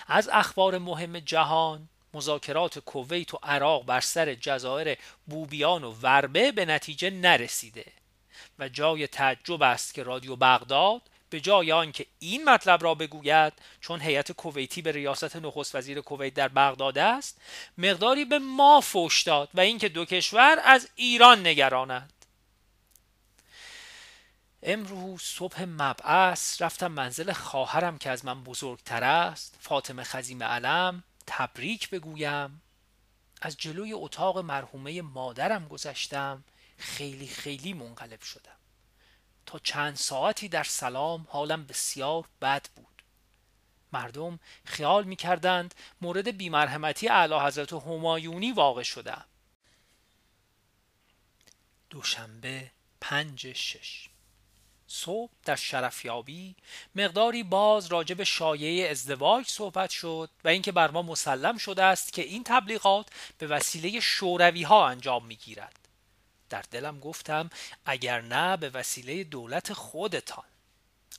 از 0.08 0.30
اخبار 0.30 0.78
مهم 0.78 1.20
جهان 1.20 1.90
مذاکرات 2.14 2.80
کویت 2.80 3.34
و 3.34 3.40
عراق 3.44 3.86
بر 3.86 4.02
سر 4.02 4.34
جزایر 4.34 4.98
بوبیان 5.28 5.84
و 5.84 5.92
وربه 5.92 6.52
به 6.52 6.66
نتیجه 6.66 7.10
نرسیده. 7.10 7.86
و 8.60 8.70
جای 8.70 9.08
تعجب 9.08 9.64
است 9.64 9.94
که 9.94 10.04
رادیو 10.04 10.36
بغداد 10.36 11.02
به 11.30 11.40
جای 11.40 11.72
آنکه 11.72 12.06
این 12.20 12.50
مطلب 12.50 12.84
را 12.84 12.96
بگوید 12.96 13.54
چون 13.82 14.02
هیئت 14.02 14.32
کویتی 14.32 14.82
به 14.82 14.92
ریاست 14.92 15.36
نخست 15.36 15.76
وزیر 15.76 16.02
کویت 16.02 16.34
در 16.34 16.48
بغداد 16.48 16.98
است 16.98 17.42
مقداری 17.78 18.26
به 18.26 18.40
ما 18.40 18.82
فوش 18.82 19.24
داد 19.24 19.50
و 19.54 19.60
اینکه 19.60 19.90
دو 19.90 20.06
کشور 20.06 20.62
از 20.64 20.90
ایران 20.96 21.48
نگرانند. 21.48 22.14
امروز 24.64 25.22
صبح 25.22 25.64
مبعث 25.64 26.62
رفتم 26.62 26.88
منزل 26.88 27.32
خواهرم 27.32 27.98
که 27.98 28.10
از 28.10 28.26
من 28.26 28.44
بزرگتر 28.44 29.04
است 29.04 29.58
فاطمه 29.60 30.04
خزیم 30.04 30.44
علم 30.44 31.04
تبریک 31.28 31.90
بگویم. 31.90 32.62
از 33.42 33.58
جلوی 33.58 33.94
اتاق 33.94 34.38
مرحومه 34.38 35.02
مادرم 35.02 35.68
گذشتم 35.68 36.44
خیلی 36.78 37.28
خیلی 37.28 37.74
منقلب 37.74 38.22
شدم. 38.22 38.56
تا 39.46 39.60
چند 39.60 39.96
ساعتی 39.96 40.50
در 40.50 40.64
سلام 40.64 41.28
حالم 41.30 41.66
بسیار 41.66 42.26
بد 42.42 42.68
بود. 42.76 43.04
مردم 43.94 44.40
خیال 44.66 45.04
می 45.04 45.16
کردند 45.16 45.76
مورد 46.02 46.38
بیمرحمتی 46.38 47.10
اعلی 47.10 47.40
حضرت 47.40 47.74
همایونی 47.74 48.52
واقع 48.52 48.84
شدم 48.84 49.26
دوشنبه 51.90 52.72
پنج 53.02 53.54
شش. 53.54 54.10
صبح 54.88 55.32
در 55.46 55.56
شرفیابی 55.56 56.56
مقداری 56.96 57.44
باز 57.44 57.88
راجع 57.88 58.16
به 58.16 58.24
شایعه 58.24 58.92
ازدواج 58.92 59.48
صحبت 59.48 59.90
شد 59.90 60.30
و 60.44 60.48
اینکه 60.48 60.72
بر 60.72 60.92
ما 60.92 61.02
مسلم 61.02 61.58
شده 61.58 61.84
است 61.84 62.14
که 62.14 62.22
این 62.22 62.44
تبلیغات 62.44 63.08
به 63.38 63.48
وسیله 63.48 64.00
شوروی 64.00 64.64
ها 64.64 64.88
انجام 64.88 65.26
می 65.26 65.36
گیرد. 65.36 65.85
در 66.50 66.62
دلم 66.72 67.00
گفتم 67.00 67.50
اگر 67.86 68.22
نه 68.22 68.58
به 68.58 68.70
وسیله 68.70 69.24
دولت 69.24 69.74
خودتان. 69.74 70.46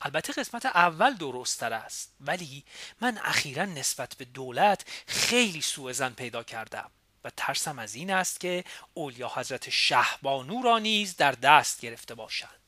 البته 0.00 0.32
قسمت 0.32 0.66
اول 0.66 1.14
درستتر 1.14 1.72
است 1.72 2.12
ولی 2.20 2.64
من 3.00 3.18
اخیرا 3.24 3.64
نسبت 3.64 4.14
به 4.14 4.24
دولت 4.24 4.84
خیلی 5.06 5.60
سوء 5.60 5.92
زن 5.92 6.10
پیدا 6.10 6.42
کردم 6.42 6.90
و 7.24 7.30
ترسم 7.36 7.78
از 7.78 7.94
این 7.94 8.10
است 8.10 8.40
که 8.40 8.64
اولیا 8.94 9.32
حضرت 9.34 9.70
شهبانو 9.70 10.62
را 10.62 10.78
نیز 10.78 11.16
در 11.16 11.32
دست 11.32 11.80
گرفته 11.80 12.14
باشند. 12.14 12.60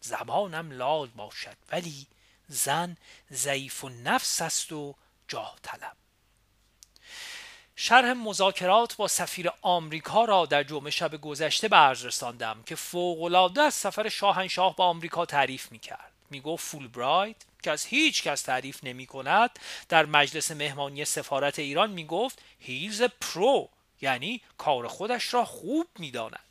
زبانم 0.00 0.70
لال 0.72 1.08
باشد 1.08 1.56
ولی 1.72 2.06
زن 2.48 2.96
ضعیف 3.32 3.84
و 3.84 3.88
نفس 3.88 4.42
است 4.42 4.72
و 4.72 4.94
جاه 5.28 5.56
طلب 5.62 5.96
شرح 7.80 8.12
مذاکرات 8.12 8.96
با 8.96 9.08
سفیر 9.08 9.50
آمریکا 9.62 10.24
را 10.24 10.46
در 10.46 10.62
جمعه 10.62 10.90
شب 10.90 11.20
گذشته 11.20 11.68
به 11.68 11.76
عرض 11.76 12.04
رساندم 12.04 12.62
که 12.66 12.74
فوقالعاده 12.74 13.60
از 13.60 13.74
سفر 13.74 14.08
شاهنشاه 14.08 14.76
با 14.76 14.84
آمریکا 14.84 15.26
تعریف 15.26 15.72
می‌کرد. 15.72 16.12
فول 16.58 16.88
برایت 16.88 17.36
که 17.62 17.70
از 17.70 17.84
هیچ 17.84 18.22
کس 18.22 18.42
تعریف 18.42 18.84
نمی 18.84 19.06
کند 19.06 19.50
در 19.88 20.06
مجلس 20.06 20.50
مهمانی 20.50 21.04
سفارت 21.04 21.58
ایران 21.58 21.90
می‌گفت 21.90 22.42
he's 22.58 23.02
pro 23.02 23.68
یعنی 24.00 24.40
کار 24.58 24.88
خودش 24.88 25.34
را 25.34 25.44
خوب 25.44 25.86
می‌داند. 25.98 26.48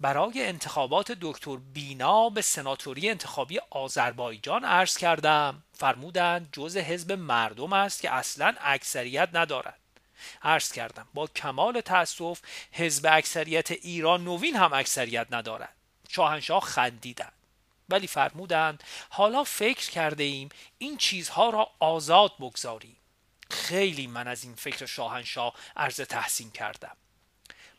برای 0.00 0.46
انتخابات 0.46 1.12
دکتر 1.20 1.56
بینا 1.56 2.28
به 2.28 2.42
سناتوری 2.42 3.10
انتخابی 3.10 3.58
آذربایجان 3.70 4.64
عرض 4.64 4.96
کردم 4.96 5.62
فرمودند 5.72 6.48
جز 6.52 6.76
حزب 6.76 7.12
مردم 7.12 7.72
است 7.72 8.02
که 8.02 8.10
اصلا 8.10 8.54
اکثریت 8.60 9.28
ندارد. 9.32 9.79
عرض 10.42 10.72
کردم 10.72 11.08
با 11.14 11.26
کمال 11.26 11.80
تأسف 11.80 12.40
حزب 12.72 13.06
اکثریت 13.10 13.70
ایران 13.70 14.24
نوین 14.24 14.56
هم 14.56 14.72
اکثریت 14.72 15.26
ندارد. 15.30 15.74
شاهنشاه 16.08 16.62
خندیدند. 16.62 17.32
ولی 17.88 18.06
فرمودند 18.06 18.84
حالا 19.10 19.44
فکر 19.44 19.90
کرده 19.90 20.22
ایم 20.22 20.48
این 20.78 20.96
چیزها 20.96 21.50
را 21.50 21.70
آزاد 21.78 22.32
بگذاریم. 22.40 22.96
خیلی 23.50 24.06
من 24.06 24.28
از 24.28 24.44
این 24.44 24.54
فکر 24.54 24.86
شاهنشاه 24.86 25.54
عرض 25.76 26.00
تحسین 26.00 26.50
کردم. 26.50 26.96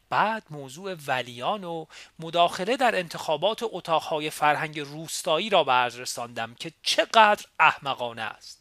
بعد 0.09 0.43
موضوع 0.49 0.95
ولیان 1.07 1.63
و 1.63 1.85
مداخله 2.19 2.77
در 2.77 2.95
انتخابات 2.95 3.59
اتاقهای 3.63 4.29
فرهنگ 4.29 4.79
روستایی 4.79 5.49
را 5.49 5.63
به 5.63 5.71
رساندم 5.73 6.55
که 6.55 6.71
چقدر 6.83 7.45
احمقانه 7.59 8.21
است. 8.21 8.60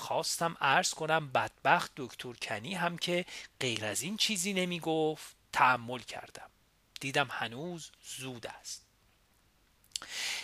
خواستم 0.00 0.56
عرض 0.60 0.94
کنم 0.94 1.28
بدبخت 1.28 1.92
دکتر 1.96 2.32
کنی 2.32 2.74
هم 2.74 2.98
که 2.98 3.24
غیر 3.60 3.84
از 3.84 4.02
این 4.02 4.16
چیزی 4.16 4.52
نمی 4.52 4.80
گفت 4.80 5.36
تحمل 5.52 5.98
کردم. 5.98 6.50
دیدم 7.00 7.28
هنوز 7.30 7.90
زود 8.18 8.46
است. 8.46 8.86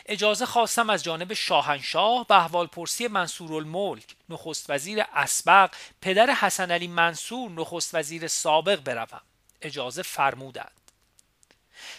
اجازه 0.07 0.47
خواستم 0.47 0.91
از 0.91 1.05
جانب 1.05 1.35
شاهنشاه 1.35 2.27
به 2.27 2.35
احوالپرسی 2.37 3.09
منصور 3.09 3.55
الملک 3.55 4.17
نخست 4.29 4.71
وزیر 4.71 5.05
اسبق 5.15 5.75
پدر 6.01 6.35
حسن 6.35 6.71
علی 6.71 6.87
منصور 6.87 7.51
نخست 7.51 7.95
وزیر 7.95 8.29
سابق 8.29 8.81
بروم. 8.81 9.21
اجازه 9.63 10.03
فرمودند. 10.03 10.86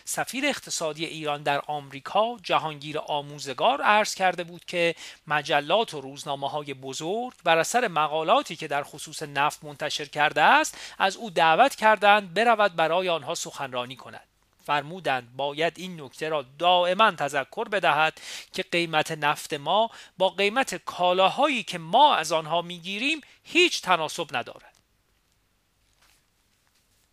سفیر 0.05 0.46
اقتصادی 0.46 1.05
ایران 1.05 1.43
در 1.43 1.62
آمریکا 1.67 2.38
جهانگیر 2.43 3.00
آموزگار 3.00 3.81
عرض 3.81 4.15
کرده 4.15 4.43
بود 4.43 4.65
که 4.65 4.96
مجلات 5.27 5.93
و 5.93 6.01
روزنامه 6.01 6.50
های 6.50 6.74
بزرگ 6.74 7.34
بر 7.43 7.57
اثر 7.57 7.88
مقالاتی 7.88 8.55
که 8.55 8.67
در 8.67 8.84
خصوص 8.84 9.24
نفت 9.24 9.63
منتشر 9.63 10.05
کرده 10.05 10.41
است 10.41 10.77
از 10.98 11.15
او 11.15 11.29
دعوت 11.29 11.75
کردند 11.75 12.34
برود 12.34 12.75
برای 12.75 13.10
آنها 13.10 13.36
سخنرانی 13.36 13.96
کند. 13.96 14.27
فرمودند 14.65 15.36
باید 15.36 15.74
این 15.75 16.01
نکته 16.01 16.29
را 16.29 16.46
دائما 16.60 17.12
تذکر 17.12 17.63
بدهد 17.63 18.22
که 18.53 18.63
قیمت 18.63 19.12
نفت 19.12 19.53
ما 19.53 19.89
با 20.17 20.29
قیمت 20.29 20.75
کالاهایی 20.75 21.63
که 21.63 21.77
ما 21.77 22.15
از 22.15 22.31
آنها 22.31 22.62
می‌گیریم 22.62 23.22
هیچ 23.43 23.81
تناسب 23.81 24.36
ندارد. 24.36 24.77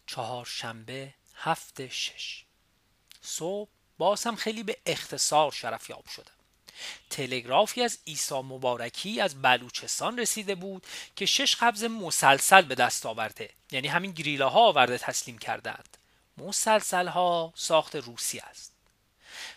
چهارشنبه 0.06 1.14
هفت 1.34 1.88
شش. 1.88 2.44
صبح 3.24 3.68
باز 3.98 4.24
هم 4.24 4.36
خیلی 4.36 4.62
به 4.62 4.76
اختصار 4.86 5.52
شرفیاب 5.52 6.08
شدم. 6.08 6.30
تلگرافی 7.10 7.82
از 7.82 7.98
عیسی 8.06 8.34
مبارکی 8.34 9.20
از 9.20 9.42
بلوچستان 9.42 10.18
رسیده 10.18 10.54
بود 10.54 10.86
که 11.16 11.26
شش 11.26 11.56
قبض 11.56 11.84
مسلسل 11.84 12.62
به 12.62 12.74
دست 12.74 13.06
آورده. 13.06 13.50
یعنی 13.70 13.88
همین 13.88 14.10
گریله 14.10 14.44
ها 14.44 14.60
آورده 14.60 14.98
تسلیم 14.98 15.38
کردند. 15.38 15.96
مسلسل 16.38 17.08
ها 17.08 17.52
ساخت 17.56 17.96
روسی 17.96 18.38
است. 18.38 18.72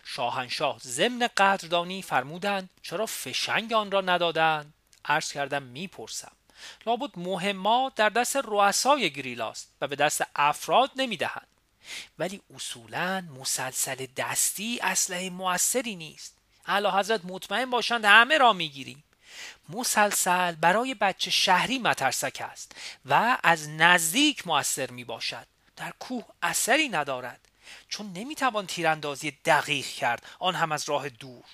شاهنشاه 0.04 0.78
ضمن 0.78 1.28
قدردانی 1.36 2.02
فرمودند 2.02 2.70
چرا 2.82 3.06
فشنگ 3.06 3.72
آن 3.72 3.90
را 3.90 4.00
ندادند؟ 4.00 4.74
عرض 5.04 5.32
کردم 5.32 5.62
می‌پرسم. 5.62 6.32
لابد 6.86 7.10
مهمات 7.16 7.94
در 7.94 8.08
دست 8.08 8.36
رؤسای 8.36 9.10
گریلاست 9.10 9.68
و 9.80 9.88
به 9.88 9.96
دست 9.96 10.22
افراد 10.36 10.90
نمی‌دهند. 10.96 11.46
ولی 12.18 12.40
اصولا 12.54 13.20
مسلسل 13.20 14.06
دستی 14.16 14.78
اسلحه 14.82 15.30
موثری 15.30 15.96
نیست. 15.96 16.34
اعلی 16.66 16.88
حضرت 16.88 17.24
مطمئن 17.24 17.70
باشند 17.70 18.04
همه 18.04 18.38
را 18.38 18.52
می‌گیریم. 18.52 19.04
مسلسل 19.68 20.54
برای 20.54 20.94
بچه 20.94 21.30
شهری 21.30 21.78
مترسک 21.78 22.42
است 22.50 22.72
و 23.06 23.38
از 23.42 23.68
نزدیک 23.68 24.46
موثر 24.46 24.90
می 24.90 25.04
باشد 25.04 25.46
در 25.76 25.92
کوه 25.98 26.24
اثری 26.42 26.88
ندارد 26.88 27.40
چون 27.88 28.12
نمی‌توان 28.12 28.66
تیراندازی 28.66 29.30
دقیق 29.30 29.86
کرد. 29.86 30.26
آن 30.38 30.54
هم 30.54 30.72
از 30.72 30.88
راه 30.88 31.08
دور. 31.08 31.44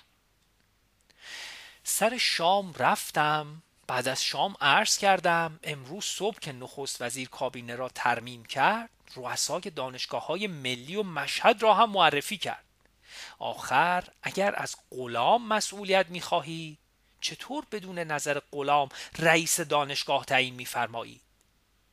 سر 1.83 2.17
شام 2.17 2.73
رفتم 2.73 3.61
بعد 3.87 4.07
از 4.07 4.23
شام 4.23 4.55
عرض 4.61 4.97
کردم 4.97 5.59
امروز 5.63 6.05
صبح 6.05 6.39
که 6.39 6.51
نخست 6.51 7.01
وزیر 7.01 7.29
کابینه 7.29 7.75
را 7.75 7.89
ترمیم 7.89 8.45
کرد 8.45 8.89
رؤسای 9.15 9.61
دانشگاه 9.61 10.25
های 10.25 10.47
ملی 10.47 10.95
و 10.95 11.03
مشهد 11.03 11.61
را 11.61 11.73
هم 11.73 11.89
معرفی 11.89 12.37
کرد. 12.37 12.63
آخر 13.39 14.03
اگر 14.23 14.53
از 14.55 14.75
غلام 14.91 15.47
مسئولیت 15.47 16.09
می‌خواهید 16.09 16.77
چطور 17.21 17.65
بدون 17.71 17.99
نظر 17.99 18.39
غلام 18.51 18.89
رئیس 19.19 19.59
دانشگاه 19.59 20.25
تعیین 20.25 20.53
میفرمایید 20.53 21.21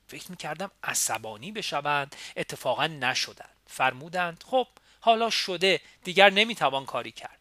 فکر 0.09 0.31
می‌کردم 0.31 0.71
عصبانی 0.83 1.53
بشوند 1.53 2.17
اتفاقا 2.37 2.87
نشدند. 2.87 3.57
فرمودند 3.67 4.45
خب 4.47 4.67
حالا 5.01 5.31
شده 5.31 5.81
دیگر 6.05 6.31
نمی‌توان 6.31 6.87
کاری 6.87 7.13
کرد. 7.13 7.39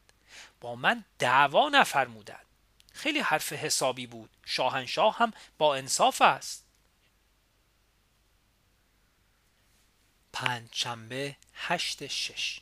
با 0.62 0.76
من 0.76 1.04
دعوا 1.20 1.70
نفرمودند. 1.70 2.46
خیلی 3.02 3.20
حرف 3.20 3.54
حسابی 3.54 4.08
بود. 4.08 4.30
شاهنشاه 4.46 5.18
هم 5.18 5.34
با 5.58 5.76
انصاف 5.76 6.22
است. 6.22 6.66
پنجشنبه 10.34 11.36
هشت 11.54 12.08
شش. 12.08 12.60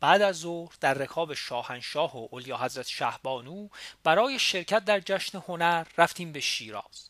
بعد 0.00 0.22
از 0.22 0.36
ظهر 0.36 0.72
در 0.80 0.94
رکاب 0.94 1.34
شاهنشاه 1.34 2.16
و 2.16 2.28
اولیا 2.30 2.56
حضرت 2.56 2.86
شهبانو 2.86 3.68
برای 4.04 4.38
شرکت 4.38 4.84
در 4.84 5.00
جشن 5.00 5.38
هنر 5.38 5.86
رفتیم 5.98 6.32
به 6.32 6.40
شیراز. 6.40 7.08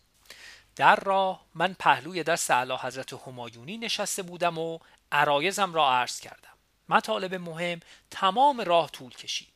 در 0.77 0.97
راه 0.97 1.47
من 1.55 1.77
پهلوی 1.79 2.23
دست 2.23 2.51
اعلی 2.51 2.77
حضرت 2.77 3.12
همایونی 3.12 3.79
نشسته 3.79 4.23
بودم 4.23 4.59
و 4.59 4.79
عرایزم 5.12 5.75
را 5.75 5.93
عرض 5.93 6.21
کردم. 6.21 6.57
مطالب 6.89 7.35
مهم 7.35 7.81
تمام 8.11 8.61
راه 8.61 8.91
طول 8.91 9.11
کشید. 9.15 9.51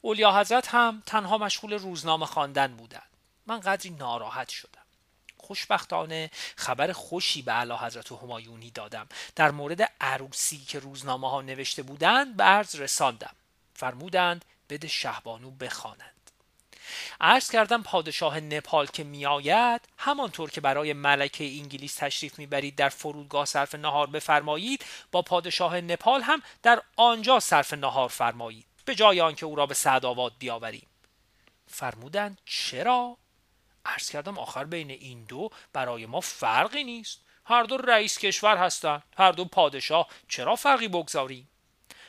اولیا 0.00 0.40
حضرت 0.40 0.74
هم 0.74 1.02
تنها 1.06 1.38
مشغول 1.38 1.72
روزنامه 1.72 2.26
خواندن 2.26 2.76
بودند. 2.76 3.10
من 3.46 3.60
قدری 3.60 3.90
ناراحت 3.90 4.48
شدم. 4.48 4.82
خوشبختانه 5.36 6.30
خبر 6.56 6.92
خوشی 6.92 7.42
به 7.42 7.52
اعلی 7.52 7.74
حضرت 7.74 8.12
همایونی 8.12 8.70
دادم. 8.70 9.08
در 9.36 9.50
مورد 9.50 9.92
عروسی 10.00 10.58
که 10.58 10.78
روزنامه 10.78 11.30
ها 11.30 11.42
نوشته 11.42 11.82
بودند 11.82 12.36
به 12.36 12.44
عرض 12.44 12.76
رساندم. 12.76 13.34
فرمودند 13.74 14.44
بده 14.70 14.88
شهبانو 14.88 15.50
بخوانند. 15.50 16.12
عرض 17.20 17.50
کردم 17.50 17.82
پادشاه 17.82 18.40
نپال 18.40 18.86
که 18.86 19.04
میآید 19.04 19.80
همانطور 19.98 20.50
که 20.50 20.60
برای 20.60 20.92
ملکه 20.92 21.44
انگلیس 21.44 21.94
تشریف 21.94 22.38
می‌برید 22.38 22.76
در 22.76 22.88
فرودگاه 22.88 23.44
صرف 23.44 23.74
نهار 23.74 24.06
بفرمایید 24.06 24.84
با 25.12 25.22
پادشاه 25.22 25.80
نپال 25.80 26.22
هم 26.22 26.42
در 26.62 26.82
آنجا 26.96 27.40
صرف 27.40 27.74
نهار 27.74 28.08
فرمایید. 28.08 28.66
به 28.86 28.94
جای 28.94 29.20
آنکه 29.20 29.46
او 29.46 29.56
را 29.56 29.66
به 29.66 29.74
سعدآباد 29.74 30.32
بیاوریم. 30.38 30.86
فرمودند 31.66 32.40
چرا؟ 32.44 33.16
عرض 33.84 34.10
کردم 34.10 34.38
آخر 34.38 34.64
بین 34.64 34.90
این 34.90 35.24
دو 35.24 35.50
برای 35.72 36.06
ما 36.06 36.20
فرقی 36.20 36.84
نیست. 36.84 37.20
هر 37.44 37.62
دو 37.62 37.76
رئیس 37.76 38.18
کشور 38.18 38.56
هستند. 38.56 39.02
هر 39.18 39.32
دو 39.32 39.44
پادشاه. 39.44 40.08
چرا 40.28 40.56
فرقی 40.56 40.88
بگذاریم؟ 40.88 41.48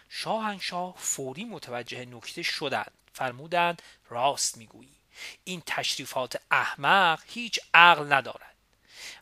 شاهنشاه 0.10 0.96
فوری 0.98 1.46
متوجه 1.46 2.06
نکته 2.06 2.42
شدند. 2.42 2.92
فرمودند 3.14 3.82
راست 4.10 4.58
می‌گویی. 4.58 4.96
این 5.44 5.64
تشریفات 5.66 6.42
احمق 6.52 7.20
هیچ 7.28 7.60
عقل 7.74 8.14
ندارد. 8.14 8.56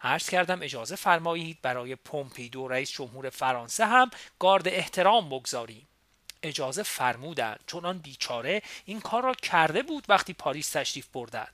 عرض 0.02 0.30
کردم 0.30 0.62
اجازه 0.62 0.96
فرمایید 0.96 1.62
برای 1.62 1.96
پومپیدو 1.96 2.68
رئیس 2.68 2.92
جمهور 2.92 3.30
فرانسه 3.30 3.86
هم 3.86 4.12
گارد 4.40 4.68
احترام 4.68 5.30
بگذاریم. 5.30 5.88
اجازه 6.46 6.84
فرمودند. 6.84 7.60
چون 7.68 7.86
آن 7.86 7.98
بیچاره 7.98 8.62
این 8.86 9.02
کار 9.02 9.24
را 9.24 9.34
کرده 9.34 9.84
بود 9.84 10.06
وقتی 10.10 10.34
پاریس 10.34 10.70
تشریف 10.70 11.08
بردند. 11.14 11.54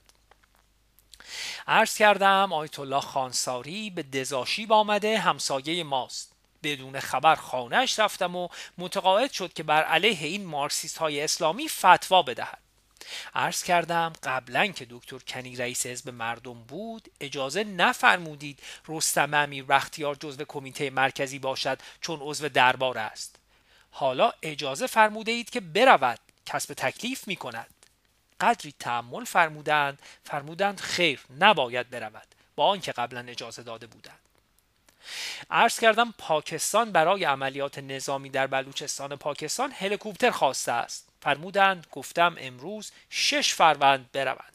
عرض 1.67 1.98
کردم 1.98 2.53
آیت 2.53 2.79
الله 2.79 3.01
خانساری 3.01 3.89
به 3.89 4.03
دزاشیب 4.03 4.74
آمده 4.74 5.20
همسایه 5.20 5.83
ماست. 5.83 6.31
بدون 6.63 7.00
خبر 7.00 7.35
خانهش 7.35 8.00
رفتم 8.00 8.35
و 8.35 8.48
متقاعد 8.77 9.31
شد 9.31 9.53
که 9.53 9.63
بر 9.63 9.83
علیه 9.83 10.27
این 10.27 10.46
مارکسیست 10.46 10.98
های 10.98 11.22
اسلامی 11.22 11.68
فتوا 11.70 12.22
بدهد. 12.22 12.61
عرض 13.35 13.63
کردم 13.63 14.13
قبلا 14.24 14.68
که 14.68 14.87
دکتر 14.89 15.18
کنی 15.18 15.55
رئیس 15.55 15.85
حزب 15.85 16.09
مردم 16.09 16.63
بود 16.63 17.11
اجازه 17.20 17.63
نفرمودید 17.63 18.59
رستم 18.87 19.33
امیر 19.33 19.63
بختیار 19.63 20.15
جزو 20.15 20.46
کمیته 20.48 20.89
مرکزی 20.89 21.39
باشد 21.39 21.79
چون 22.01 22.20
عضو 22.22 22.50
دربار 22.50 22.98
است. 22.98 23.40
حالا 23.91 24.31
اجازه 24.41 24.87
فرموده 24.87 25.31
اید 25.31 25.49
که 25.49 25.59
برود. 25.59 26.19
کسب 26.45 26.73
تکلیف 26.73 27.27
می 27.27 27.35
کند 27.35 27.67
قدری 28.39 28.73
تحمل 28.79 29.23
فرمودند. 29.23 29.99
فرمودند 30.23 30.79
خیر 30.79 31.19
نباید 31.39 31.89
برود. 31.89 32.27
با 32.55 32.67
آنکه 32.67 32.91
قبلا 32.91 33.25
اجازه 33.27 33.63
داده 33.63 33.87
بودند. 33.87 34.19
عرض 35.51 35.79
کردم 35.79 36.13
پاکستان 36.17 36.91
برای 36.91 37.23
عملیات 37.23 37.79
نظامی 37.79 38.29
در 38.29 38.47
بلوچستان 38.47 39.15
پاکستان 39.15 39.71
هلیکوپتر 39.71 40.31
خواسته 40.31 40.71
است. 40.71 41.07
فرمودند 41.21 41.87
گفتم 41.91 42.35
امروز 42.39 42.91
شش 43.09 43.53
فروند 43.53 44.11
بروند. 44.11 44.53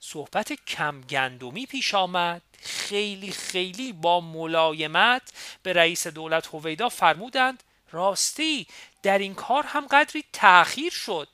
صحبت 0.00 0.52
کم 0.52 1.00
گندمی 1.00 1.66
پیش 1.66 1.94
آمد. 1.94 2.42
خیلی 2.62 3.32
خیلی 3.32 3.92
با 3.92 4.20
ملایمت 4.20 5.22
به 5.62 5.72
رئیس 5.72 6.06
دولت 6.06 6.46
هویدا 6.46 6.88
فرمودند 6.88 7.62
راستی 7.92 8.66
در 9.02 9.18
این 9.18 9.34
کار 9.34 9.64
هم 9.66 9.86
قدری 9.86 10.24
تأخیر 10.32 10.92
شد. 10.92 11.28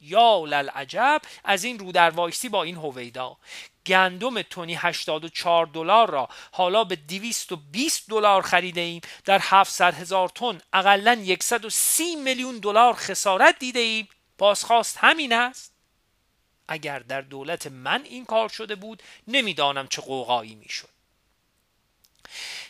یا 0.00 0.44
للعجب 0.44 1.22
از 1.44 1.64
این 1.64 1.78
رو 1.78 1.92
در 1.92 2.10
وایسی 2.10 2.48
با 2.48 2.62
این 2.62 2.76
هویدا. 2.76 3.36
گندم 3.86 4.42
تونی 4.42 4.74
84 4.74 5.66
دلار 5.66 6.10
را 6.10 6.28
حالا 6.52 6.84
به 6.84 6.96
220 6.96 8.10
دلار 8.10 8.42
خریده 8.42 8.80
ایم 8.80 9.00
در 9.24 9.40
700 9.42 9.94
هزار 9.94 10.28
تن 10.28 10.60
اقلا 10.72 11.36
130 11.40 12.16
میلیون 12.16 12.58
دلار 12.58 12.94
خسارت 12.94 13.58
دیده 13.58 13.78
ایم 13.78 14.08
بازخواست 14.38 14.96
همین 15.00 15.32
است. 15.32 15.72
اگر 16.68 16.98
در 16.98 17.20
دولت 17.20 17.66
من 17.66 18.02
این 18.04 18.24
کار 18.24 18.48
شده 18.48 18.74
بود 18.74 19.02
نمی‌دانم 19.28 19.88
چه 19.88 20.02
قوقایی 20.02 20.54
می‌شد. 20.54 20.88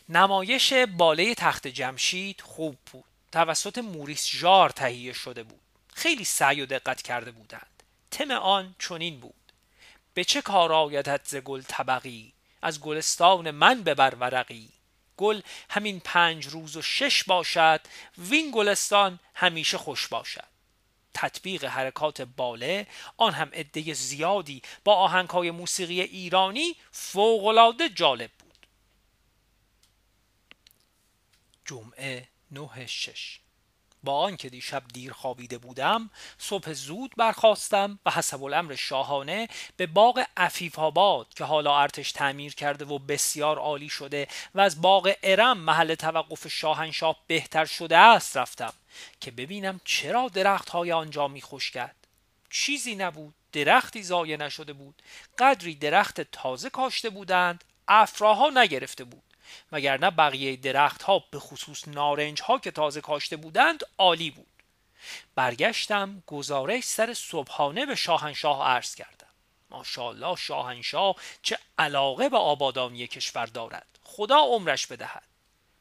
نمایش 0.09 0.73
باله 0.73 1.35
تخت 1.35 1.67
جمشید 1.67 2.41
خوب 2.41 2.77
بود. 2.93 3.16
توسط 3.37 3.79
موریس 3.79 4.27
ژار 4.27 4.71
تهیه 4.71 5.13
شده 5.13 5.43
بود. 5.43 5.61
خیلی 5.95 6.25
سعی 6.25 6.61
و 6.61 6.67
دقت 6.67 7.03
کرده 7.03 7.31
بودند. 7.31 7.83
تم 8.11 8.31
آن 8.31 8.75
چنین 8.79 9.21
بود. 9.21 9.53
به 10.15 10.25
چه 10.25 10.43
کار 10.43 10.73
آیدت 10.73 11.21
ز 11.25 11.37
گل 11.37 11.63
طبقی؟ 11.63 12.33
از 12.63 12.81
گلستان 12.81 13.51
من 13.51 13.83
ببر 13.83 14.15
ورقی. 14.15 14.69
گل 15.17 15.41
همین 15.71 16.01
پنج 16.01 16.47
روز 16.47 16.77
و 16.77 16.83
شش 16.83 17.25
باشد 17.25 17.81
وین 18.19 18.51
گلستان 18.55 19.21
همیشه 19.35 19.79
خوش 19.79 20.09
باشد. 20.09 20.49
تطبیق 21.15 21.65
حرکات 21.65 22.23
باله 22.23 22.87
آن 23.17 23.33
هم 23.33 23.51
عده 23.53 23.95
زیادی 23.95 24.63
با 24.85 24.95
آهنگهای 24.95 25.51
موسیقی 25.51 26.01
ایرانی 26.01 26.77
فوقالعاده 26.91 27.89
جالب 27.89 28.31
بود. 28.39 28.67
جمعه 31.65 32.29
نه 32.59 32.87
شش 32.87 33.41
با 34.05 34.21
آنکه 34.21 34.49
دیشب 34.49 34.83
دیر 34.95 35.13
خوابیده 35.13 35.59
بودم 35.59 36.11
صبح 36.39 36.73
زود 36.73 37.13
برخواستم 37.17 37.99
و 38.07 38.11
حسب 38.11 38.43
الامر 38.45 38.75
شاهانه 38.75 39.49
به 39.77 39.87
باغ 39.87 40.25
عفیف 40.37 40.79
آباد 40.79 41.35
که 41.35 41.45
حالا 41.45 41.79
ارتش 41.79 42.13
تعمیر 42.13 42.55
کرده 42.55 42.85
و 42.85 42.99
بسیار 42.99 43.59
عالی 43.59 43.89
شده 43.89 44.29
و 44.55 44.61
از 44.61 44.81
باغ 44.81 45.15
ارم 45.23 45.59
محل 45.59 45.95
توقف 45.95 46.49
شاهنشاه 46.49 47.17
بهتر 47.27 47.65
شده 47.65 47.97
است 47.97 48.37
رفتم 48.37 48.73
که 49.21 49.31
ببینم 49.31 49.81
چرا 49.85 50.29
درخت 50.29 50.69
های 50.69 50.93
آنجا 50.93 51.29
می 51.29 51.43
کرد. 51.75 52.07
چیزی 52.51 52.95
نبود 52.95 53.35
درختی 53.53 54.03
زایه 54.03 54.37
نشده 54.37 54.73
بود 54.73 55.03
قدری 55.39 55.75
درخت 55.75 56.21
تازه 56.21 56.71
کاشته 56.71 57.11
بودند 57.11 57.65
افراها 57.89 58.51
نگرفته 58.55 59.05
بود. 59.05 59.26
وگرنه 59.73 60.11
بقیه 60.11 60.57
درخت 60.57 61.03
ها 61.03 61.25
به 61.31 61.39
خصوص 61.39 61.89
نارنج 61.89 62.43
ها 62.43 62.59
که 62.59 62.71
تازه 62.71 63.01
کاشته 63.01 63.37
بودند 63.37 63.85
عالی 63.99 64.31
بود. 64.31 64.47
برگشتم 65.35 66.23
گزارش 66.27 66.85
سر 66.85 67.15
صبحانه 67.15 67.87
به 67.87 67.95
شاهنشاه 67.95 68.69
عرض 68.69 68.95
کردم. 68.95 69.27
ماشاءالله 69.71 70.37
شاهنشاه 70.37 71.17
چه 71.43 71.59
علاقه 71.79 72.29
به 72.29 72.39
آبادانی 72.39 73.07
کشور 73.07 73.47
دارد. 73.47 73.87
خدا 74.03 74.39
عمرش 74.39 74.87
بدهد. 74.87 75.23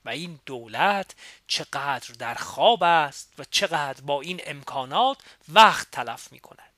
و 0.05 0.09
این 0.09 0.39
دولت 0.45 1.15
چقدر 1.47 2.13
در 2.19 2.35
خواب 2.35 2.83
است 2.83 3.33
و 3.37 3.43
چقدر 3.51 4.01
با 4.01 4.21
این 4.21 4.41
امکانات 4.45 5.17
وقت 5.49 5.91
تلف 5.91 6.31
می 6.31 6.39
کند 6.39 6.71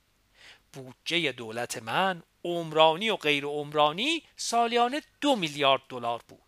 بودجه 0.74 1.32
دولت 1.32 1.84
من 1.84 2.24
عمرانی 2.44 3.10
و 3.10 3.16
غیر 3.16 3.46
عمرانی 3.46 4.24
سالیانه 4.36 5.02
دو 5.22 5.36
میلیارد 5.36 5.82
دلار 5.90 6.22
بود. 6.28 6.47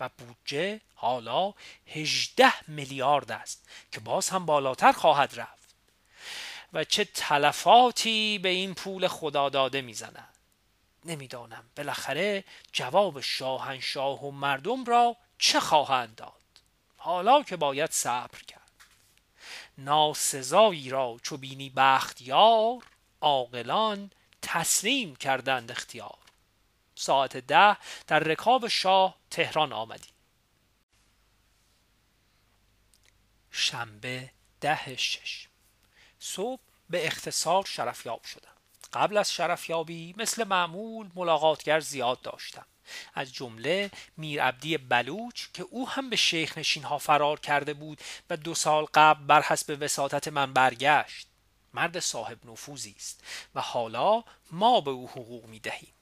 و 0.00 0.10
بودجه 0.18 0.80
حالا 0.94 1.54
18 1.86 2.70
میلیارد 2.70 3.32
است 3.32 3.68
که 3.92 4.00
باز 4.00 4.28
هم 4.28 4.46
بالاتر 4.46 4.92
خواهد 4.92 5.40
رفت. 5.40 5.74
و 6.72 6.84
چه 6.84 7.04
تلفاتی 7.04 8.38
به 8.38 8.48
این 8.48 8.74
پول 8.74 9.08
خدا 9.08 9.48
داده 9.48 9.80
می‌زند؟ 9.80 10.34
نمی‌دانم. 11.04 11.70
بالاخره 11.76 12.44
جواب 12.72 13.20
شاهنشاه 13.20 14.24
و 14.24 14.30
مردم 14.30 14.84
را 14.84 15.16
چه 15.38 15.60
خواهند 15.60 16.14
داد؟ 16.14 16.32
حالا 16.96 17.42
که 17.42 17.56
باید 17.56 17.90
صبر 17.90 18.38
کرد. 18.48 18.58
ناسزایی 19.78 20.90
را 20.90 21.16
چو 21.22 21.36
بینی 21.36 21.70
بختیار 21.70 22.82
عاقلان 23.20 24.10
تسلیم 24.42 25.16
کردند 25.16 25.70
اختیار. 25.70 26.18
ساعت 26.98 27.36
ده 27.36 27.76
در 28.06 28.18
رکاب 28.18 28.68
شاه 28.68 29.14
تهران 29.30 29.72
آمدیم. 29.72 30.12
شنبه 33.50 34.30
ده 34.60 34.96
شش. 34.96 35.48
صبح 36.18 36.60
به 36.90 37.06
اختصار 37.06 37.64
شرفیاب 37.64 38.24
شدم. 38.24 38.52
قبل 38.92 39.16
از 39.16 39.32
شرفیابی 39.32 40.14
مثل 40.16 40.44
معمول 40.44 41.10
ملاقاتگر 41.14 41.80
زیاد 41.80 42.22
داشتم. 42.22 42.66
از 43.14 43.34
جمله 43.34 43.90
میر 44.16 44.42
عبدی 44.42 44.78
بلوچ 44.78 45.46
که 45.54 45.62
او 45.62 45.88
هم 45.88 46.10
به 46.10 46.16
شیخ 46.16 46.58
نشین 46.58 46.82
ها 46.82 46.98
فرار 46.98 47.40
کرده 47.40 47.74
بود 47.74 48.00
و 48.30 48.36
دو 48.36 48.54
سال 48.54 48.86
قبل 48.94 49.24
بر 49.24 49.42
حسب 49.42 49.76
وساطت 49.80 50.28
من 50.28 50.52
برگشت. 50.52 51.26
مرد 51.74 52.00
صاحب 52.00 52.50
نفوذی 52.50 52.94
است 52.96 53.24
و 53.54 53.60
حالا 53.60 54.24
ما 54.50 54.80
به 54.80 54.90
او 54.90 55.08
حقوق 55.08 55.44
می 55.44 55.58
دهیم 55.58 55.92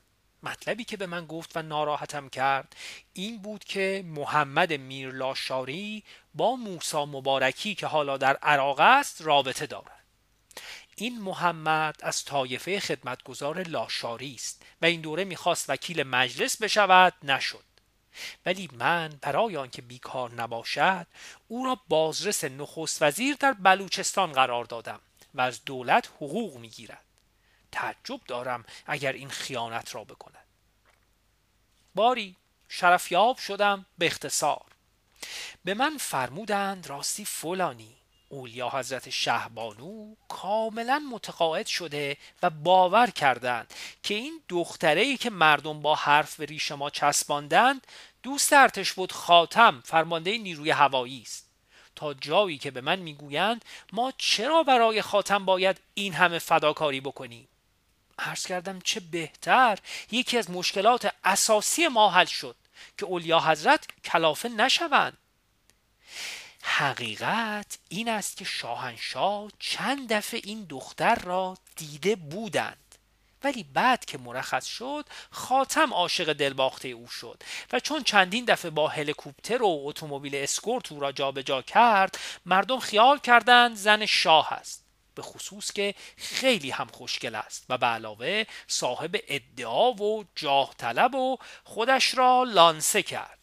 مطلبی 0.46 0.84
که 0.84 0.96
به 0.96 1.06
من 1.06 1.26
گفت 1.26 1.56
و 1.56 1.62
ناراحتم 1.62 2.28
کرد 2.28 2.76
این 3.12 3.38
بود 3.38 3.64
که 3.64 4.04
محمد 4.06 4.72
میرلاشاری 4.72 6.04
با 6.34 6.56
موسا 6.56 7.06
مبارکی 7.06 7.74
که 7.74 7.86
حالا 7.86 8.16
در 8.16 8.36
عراق 8.36 8.80
است 8.80 9.22
رابطه 9.22 9.66
دارد. 9.66 10.04
این 10.96 11.20
محمد 11.20 11.96
از 12.02 12.24
طایفه 12.24 12.80
خدمتگزار 12.80 13.62
لاشاری 13.62 14.34
است 14.34 14.62
و 14.82 14.86
این 14.86 15.00
دوره 15.00 15.24
می‌خواست 15.24 15.70
وکیل 15.70 16.02
مجلس 16.02 16.62
بشود 16.62 17.14
نشد. 17.22 17.64
ولی 18.46 18.68
من 18.72 19.18
برای 19.22 19.56
آنکه 19.56 19.82
بیکار 19.82 20.34
نباشد 20.34 21.06
او 21.48 21.66
را 21.66 21.80
بازرس 21.88 22.44
نخست 22.44 23.02
وزیر 23.02 23.36
در 23.40 23.52
بلوچستان 23.52 24.32
قرار 24.32 24.64
دادم 24.64 25.00
و 25.34 25.40
از 25.40 25.64
دولت 25.64 26.06
حقوق 26.16 26.56
می‌گیرد. 26.56 27.05
تعجب 27.72 28.20
دارم 28.28 28.64
اگر 28.86 29.12
این 29.12 29.28
خیانت 29.28 29.94
را 29.94 30.04
بکند. 30.04 30.46
باری 31.94 32.36
شرفیاب 32.68 33.38
شدم 33.38 33.86
به 33.98 34.06
اختصار. 34.06 34.64
به 35.64 35.74
من 35.74 35.96
فرمودند 35.98 36.86
راستی 36.86 37.24
فلانی. 37.24 37.96
اولیا 38.28 38.68
حضرت 38.68 39.10
شهبانو 39.10 40.14
کاملا 40.28 40.98
متقاعد 41.12 41.66
شده 41.66 42.16
و 42.42 42.50
باور 42.50 43.10
کردند 43.10 43.74
که 44.02 44.14
این 44.14 44.40
دختره 44.48 45.00
ای 45.00 45.16
که 45.16 45.30
مردم 45.30 45.82
با 45.82 45.94
حرف 45.94 46.36
به 46.36 46.44
ریش 46.44 46.72
ما 46.72 46.90
چسباندند 46.90 47.86
دوست 48.22 48.52
ارتش 48.52 48.92
بود 48.92 49.12
خاتم 49.12 49.82
فرمانده 49.84 50.38
نیروی 50.38 50.70
هوایی 50.70 51.22
است. 51.22 51.46
تا 51.96 52.14
جایی 52.14 52.58
که 52.58 52.70
به 52.70 52.80
من 52.80 52.98
می‌گویند 52.98 53.64
ما 53.92 54.12
چرا 54.18 54.62
برای 54.62 55.02
خاتم 55.02 55.44
باید 55.44 55.80
این 55.94 56.12
همه 56.12 56.38
فداکاری 56.38 57.00
بکنیم؟ 57.00 57.48
عرض 58.18 58.46
کردم 58.46 58.80
چه 58.80 59.00
بهتر 59.00 59.78
یکی 60.10 60.38
از 60.38 60.50
مشکلات 60.50 61.14
اساسی 61.24 61.88
ما 61.88 62.10
حل 62.10 62.24
شد 62.24 62.56
که 62.98 63.06
اولیا 63.06 63.40
حضرت 63.40 63.86
کلافه 64.04 64.48
نشوند. 64.48 65.18
حقیقت 66.62 67.78
این 67.88 68.08
است 68.08 68.36
که 68.36 68.44
شاهنشاه 68.44 69.50
چند 69.58 70.12
دفعه 70.12 70.40
این 70.44 70.66
دختر 70.68 71.14
را 71.14 71.58
دیده 71.76 72.16
بودند. 72.16 72.86
ولی 73.44 73.62
بعد 73.62 74.04
که 74.04 74.18
مرخص 74.18 74.66
شد 74.66 75.06
خاتم 75.30 75.94
عاشق 75.94 76.32
دلباخته 76.32 76.88
او 76.88 77.08
شد 77.08 77.42
و 77.72 77.80
چون 77.80 78.02
چندین 78.02 78.44
دفعه 78.44 78.70
با 78.70 78.88
هلیکوپتر 78.88 79.62
و 79.62 79.82
اتومبیل 79.84 80.34
اسکورت 80.34 80.92
او 80.92 81.00
را 81.00 81.12
جابجا 81.12 81.62
کرد 81.62 82.18
مردم 82.46 82.78
خیال 82.78 83.18
کردند 83.18 83.76
زن 83.76 84.06
شاه 84.06 84.52
است. 84.52 84.85
به 85.16 85.22
خصوص 85.22 85.72
که 85.72 85.94
خیلی 86.16 86.70
هم 86.70 86.86
خوشگل 86.86 87.34
است 87.34 87.64
و 87.68 87.78
به 87.78 87.86
علاوه 87.86 88.44
صاحب 88.66 89.16
ادعا 89.28 89.92
و 89.92 90.24
جاه 90.34 90.74
طلب 90.78 91.14
و 91.14 91.36
خودش 91.64 92.18
را 92.18 92.44
لانسه 92.48 93.02
کرد. 93.02 93.38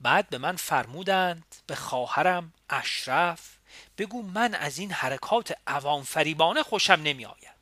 بعد 0.00 0.28
به 0.28 0.38
من 0.38 0.56
فرمودند 0.56 1.56
به 1.66 1.74
خواهرم 1.74 2.52
اشرف 2.70 3.56
بگو 3.98 4.22
من 4.22 4.54
از 4.54 4.78
این 4.78 4.92
حرکات 4.92 5.58
عوام 5.66 6.02
فریبانه 6.02 6.62
خوشم 6.62 7.00
نمی 7.04 7.24
آید 7.24 7.60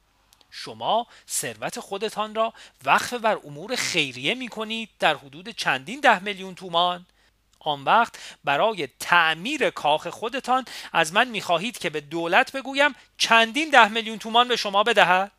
شما 0.50 1.06
ثروت 1.28 1.80
خودتان 1.80 2.34
را 2.34 2.54
وقف 2.84 3.14
بر 3.14 3.38
امور 3.44 3.76
خیریه 3.76 4.34
می 4.34 4.48
کنید 4.48 4.90
در 4.98 5.16
حدود 5.16 5.48
چندین 5.48 6.00
ده 6.00 6.18
میلیون 6.18 6.54
تومان. 6.54 7.06
آن 7.60 7.84
وقت 7.84 8.18
برای 8.44 8.86
تعمیر 8.86 9.70
کاخ 9.70 10.08
خودتان 10.08 10.64
از 10.92 11.12
من 11.12 11.28
می 11.28 11.40
خواهید 11.40 11.78
که 11.78 11.90
به 11.90 12.00
دولت 12.00 12.52
بگویم 12.52 12.94
چندین 13.18 13.70
ده 13.70 13.88
میلیون 13.88 14.18
تومان 14.18 14.48
به 14.48 14.56
شما 14.56 14.82
بدهد؟ 14.82 15.32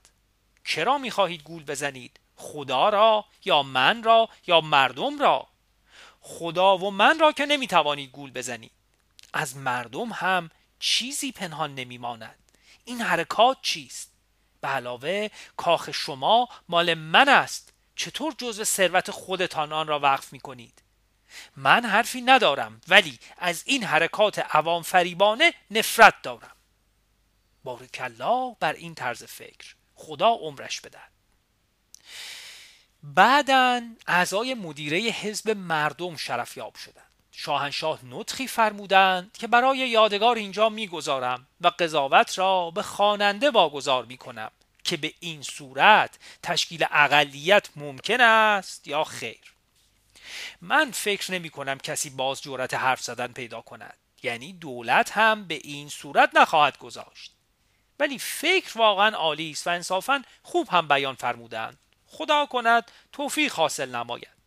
چرا 0.64 0.98
می 0.98 1.12
خواهید 1.12 1.44
گول 1.44 1.64
بزنید؟ 1.64 2.20
خدا 2.36 2.90
را 2.90 3.26
یا 3.46 3.64
من 3.64 4.04
را 4.04 4.30
یا 4.48 4.62
مردم 4.62 5.20
را؟ 5.20 5.48
خدا 6.22 6.78
و 6.78 6.92
من 6.92 7.20
را 7.20 7.32
که 7.32 7.46
نمی 7.46 7.68
توانید 7.68 8.12
گول 8.12 8.32
بزنید. 8.32 8.72
از 9.34 9.58
مردم 9.58 10.10
هم 10.12 10.50
چیزی 10.80 11.32
پنهان 11.32 11.76
نمی 11.76 11.98
ماند 11.98 12.36
این 12.86 13.02
حرکات 13.02 13.58
چیست؟ 13.62 14.12
به 14.62 14.68
علاوه 14.68 15.30
کاخ 15.58 15.92
شما 15.92 16.50
مال 16.70 16.94
من 16.94 17.30
است. 17.30 17.74
چطور 17.96 18.34
جزو 18.38 18.64
ثروت 18.64 19.12
خودتان 19.12 19.74
آن 19.74 19.88
را 19.88 20.00
وقف 20.00 20.34
می 20.34 20.40
کنید 20.40 20.82
من 21.56 21.86
حرفی 21.86 22.22
ندارم 22.22 22.82
ولی 22.88 23.20
از 23.38 23.63
این 23.65 23.84
حرکات 23.84 24.39
عوام 24.39 24.82
فریبانه 24.82 25.54
نفرت 25.72 26.22
دارم. 26.24 26.56
بارکالله 27.63 28.56
بر 28.60 28.74
این 28.74 28.96
طرز 28.96 29.24
فکر. 29.24 29.76
خدا 29.96 30.30
عمرش 30.30 30.82
بدهد. 30.82 31.12
بعدا 33.04 33.82
اعضای 34.08 34.54
مدیره 34.54 34.98
حزب 34.98 35.50
مردم 35.50 36.15
شرفیاب 36.15 36.76
شدند. 36.76 37.06
شاهنشاه 37.32 38.00
نطخی 38.06 38.48
فرمودند 38.48 39.38
که 39.38 39.48
برای 39.48 39.78
یادگار 39.78 40.36
اینجا 40.36 40.70
می‌گذارم 40.70 41.48
و 41.62 41.68
قضاوت 41.68 42.39
را 42.39 42.72
به 42.72 42.84
خواننده 42.84 43.52
واگذار 43.52 44.06
می‌کنم 44.06 44.52
که 44.84 44.98
به 44.98 45.13
این 45.20 45.42
صورت 45.42 46.20
تشکیل 46.44 46.86
اقلیت 46.92 47.70
ممکن 47.76 48.22
است 48.22 48.88
یا 48.88 49.04
خیر. 49.04 49.54
من 50.62 50.92
فکر 50.92 51.32
نمی 51.32 51.50
کنم 51.50 51.78
کسی 51.78 52.10
باز 52.10 52.42
جورت 52.42 52.74
حرف 52.74 53.02
زدن 53.02 53.28
پیدا 53.28 53.62
کند. 53.62 53.98
یعنی 54.24 54.54
دولت 54.54 55.12
هم 55.18 55.48
به 55.48 55.56
این 55.63 55.89
صورت 55.89 56.30
نخواهد 56.34 56.78
گذاشت. 56.78 57.34
ولی 58.00 58.20
فکر 58.20 58.78
واقعا 58.78 59.15
عالی 59.15 59.52
است 59.52 59.68
و 59.68 59.70
انصافا 59.70 60.24
خوب 60.44 60.68
هم 60.70 60.88
بیان 60.88 61.15
فرمودند. 61.15 61.80
خدا 62.08 62.46
کند 62.46 62.92
توفیق 63.12 63.54
حاصل 63.54 63.96
نماید. 63.96 64.39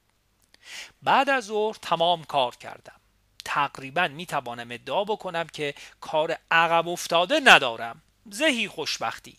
بعد 1.03 1.31
از 1.31 1.45
ظهر 1.45 1.77
تمام 1.83 2.25
کار 2.25 2.57
کردم. 2.57 3.01
تقریبا 3.45 4.09
می 4.09 4.27
توانم 4.27 4.71
ادعا 4.71 5.05
بکنم 5.05 5.47
که 5.47 5.75
کار 6.01 6.39
عقب 6.51 6.89
افتاده 6.89 7.41
ندارم. 7.45 8.03
زهی 8.31 8.69
خوشبختی. 8.69 9.37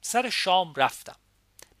سر 0.00 0.30
شام 0.30 0.74
رفتم. 0.76 1.16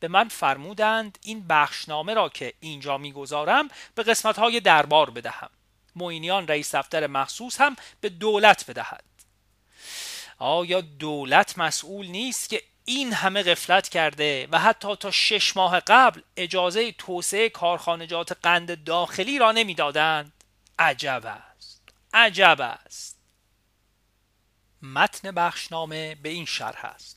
به 0.04 0.08
من 0.08 0.28
فرمودند 0.28 1.18
این 1.22 1.46
بخشنامه 1.46 2.14
را 2.14 2.28
که 2.28 2.52
اینجا 2.60 2.98
می‌گذارم 2.98 3.68
به 3.94 4.02
قسمت 4.02 4.38
های 4.38 4.60
دربار 4.60 5.10
بدهم. 5.10 5.50
موینیان 5.96 6.48
رئیس 6.48 6.74
دفتر 6.74 7.06
مخصوص 7.06 7.60
هم 7.60 7.76
به 8.00 8.08
دولت 8.08 8.70
بدهد. 8.70 9.04
آیا 10.38 10.80
دولت 10.80 11.58
مسئول 11.58 12.06
نیست 12.06 12.48
که 12.48 12.62
این 12.84 13.12
همه 13.12 13.42
غفلت 13.42 13.88
کرده 13.88 14.48
و 14.52 14.58
حتی 14.58 14.96
تا 14.96 15.10
شش 15.10 15.56
ماه 15.56 15.80
قبل 15.80 16.20
اجازه 16.36 16.92
توسعه 16.92 17.48
کارخانجات 17.48 18.32
قند 18.42 18.84
داخلی 18.84 19.38
را 19.38 19.52
نمی‌دادند؟ 19.52 20.32
عجب 20.78 21.22
است. 21.26 21.82
عجب 22.14 22.56
است. 22.60 23.18
متن 24.82 25.30
بخشنامه 25.30 26.14
به 26.14 26.28
این 26.28 26.44
شرح 26.44 26.84
است. 26.84 27.13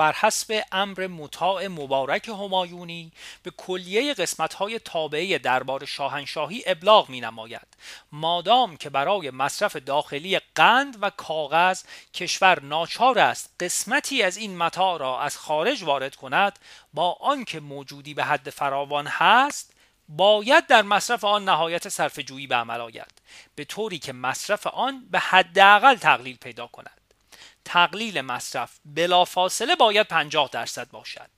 بر 0.00 0.12
حسب 0.12 0.62
امر 0.72 1.06
مطاع 1.06 1.66
مبارک 1.66 2.28
همایونی 2.28 3.12
به 3.42 3.50
کلیه 3.50 4.14
قسمت‌های 4.14 4.78
تابعه 4.78 5.38
دربار 5.38 5.84
شاهنشاهی 5.84 6.62
ابلاغ 6.66 7.08
می 7.08 7.20
نماید 7.20 7.66
مادام 8.12 8.76
که 8.76 8.90
برای 8.90 9.30
مصرف 9.30 9.76
داخلی 9.76 10.38
قند 10.54 10.98
و 11.00 11.10
کاغذ 11.10 11.82
کشور 12.14 12.62
ناچار 12.62 13.18
است 13.18 13.54
قسمتی 13.60 14.22
از 14.22 14.36
این 14.36 14.56
متاع 14.56 14.98
را 14.98 15.20
از 15.20 15.36
خارج 15.36 15.82
وارد 15.82 16.16
کند 16.16 16.58
با 16.94 17.12
آنکه 17.12 17.60
موجودی 17.60 18.14
به 18.14 18.24
حد 18.24 18.50
فراوان 18.50 19.06
هست 19.06 19.74
باید 20.08 20.66
در 20.66 20.82
مصرف 20.82 21.24
آن 21.24 21.44
نهایت 21.44 21.88
صرفه‌جویی 21.88 22.46
به 22.46 22.54
عمل 22.54 22.80
آید. 22.80 23.22
به 23.54 23.64
طوری 23.64 23.98
که 23.98 24.12
مصرف 24.12 24.66
آن 24.66 25.06
به 25.10 25.18
حداقل 25.18 25.94
تقلیل 25.94 26.36
پیدا 26.36 26.66
کند. 26.66 26.99
تقلیل 27.70 28.20
مصرف 28.20 28.78
بلافاصله 28.84 29.76
باید 29.76 30.06
50 30.06 30.48
درصد 30.52 30.90
باشد. 30.90 31.30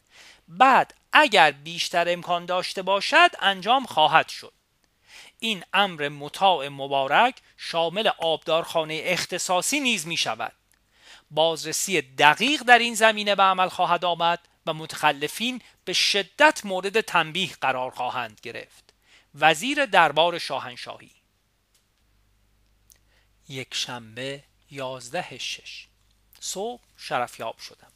بعد 0.49 0.95
اگر 1.13 1.51
بیشتر 1.51 2.13
امکان 2.13 2.47
داشته 2.47 2.83
باشد 2.83 3.31
انجام 3.41 3.87
خواهد 3.87 4.29
شد. 4.29 4.53
این 5.39 5.65
امر 5.73 6.09
مطاع 6.09 6.69
مبارک 6.69 7.35
شامل 7.57 8.11
آبدارخانه 8.19 9.01
اختصاصی 9.05 9.81
نیز 9.81 10.07
می 10.07 10.17
شود 10.17 10.53
بازرسی 11.31 12.03
دقیق 12.03 12.63
در 12.63 12.79
این 12.79 12.95
زمینه 12.95 13.35
به 13.35 13.43
عمل 13.43 13.69
خواهد 13.69 14.05
آمد 14.05 14.49
و 14.67 14.75
متخلفین 14.75 15.63
به 15.85 15.93
شدت 15.93 16.65
مورد 16.65 17.01
تنبیه 17.01 17.53
قرار 17.61 17.91
خواهند 17.91 18.41
گرفت. 18.43 18.95
وزیر 19.35 19.87
دربار 19.87 20.39
شاهنشاهی. 20.39 21.11
یک 23.49 23.75
شنبه 23.75 24.45
یازده 24.71 25.39
شش. 25.39 25.92
صبح 26.43 26.81
شرفیاب 26.97 27.59
شدم. 27.59 27.93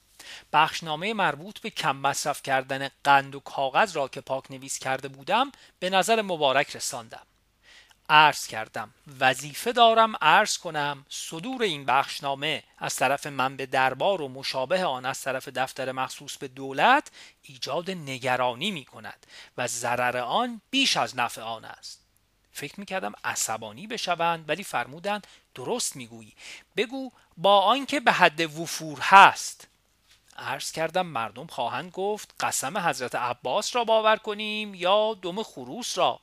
بخشنامه 0.53 1.15
مربوط 1.15 1.61
به 1.61 1.71
کم 1.71 1.97
مصرف 1.97 2.43
کردن 2.43 2.89
قند 3.05 3.35
و 3.35 3.41
کاغذ 3.41 3.97
را 3.97 4.09
که 4.09 4.21
پاک 4.21 4.51
نویس 4.51 4.79
کرده 4.79 5.09
بودم 5.09 5.53
به 5.79 5.91
نظر 5.91 6.23
مبارک 6.23 6.77
رساندم. 6.77 7.27
عرض 8.09 8.47
کردم 8.47 8.95
وظیفه 9.21 9.73
دارم 9.73 10.17
عرض 10.21 10.59
کنم 10.59 11.07
صدور 11.09 11.63
این 11.63 11.85
بخشنامه 11.85 12.63
از 12.79 12.97
طرف 12.97 13.27
من 13.27 13.57
به 13.57 13.67
دربار 13.67 14.23
و 14.23 14.29
مشابه 14.29 14.85
آن 14.85 15.07
از 15.07 15.21
طرف 15.21 15.49
دفتر 15.49 15.93
مخصوص 15.93 16.37
به 16.37 16.49
دولت 16.49 17.11
ایجاد 17.43 17.91
نگرانی 17.91 18.71
می 18.71 18.85
کند 18.85 19.27
و 19.59 19.67
ضرر 19.67 20.17
آن 20.17 20.61
بیش 20.71 20.97
از 20.97 21.17
نفع 21.17 21.43
آن 21.43 21.65
است. 21.65 22.06
فکر 22.57 22.81
می 22.81 22.87
کردم 22.87 23.13
عصبانی 23.25 23.87
بشوند 23.87 24.49
ولی 24.49 24.65
فرمودند 24.65 25.27
درست 25.55 25.97
می‌گویی. 25.97 26.33
بگو 26.77 27.13
با 27.37 27.61
آنکه 27.61 28.01
به 28.01 28.13
حد 28.13 28.41
وفور 28.41 28.99
هست. 29.01 29.69
عرض 30.37 30.73
کردم 30.73 31.07
مردم 31.07 31.47
خواهند 31.47 31.91
گفت 31.91 32.35
قسم 32.41 32.79
حضرت 32.79 33.15
عباس 33.15 33.77
را 33.77 33.85
باور 33.85 34.17
کنیم 34.17 34.75
یا 34.75 35.15
دم 35.23 35.43
خروس 35.43 35.99
را. 35.99 36.21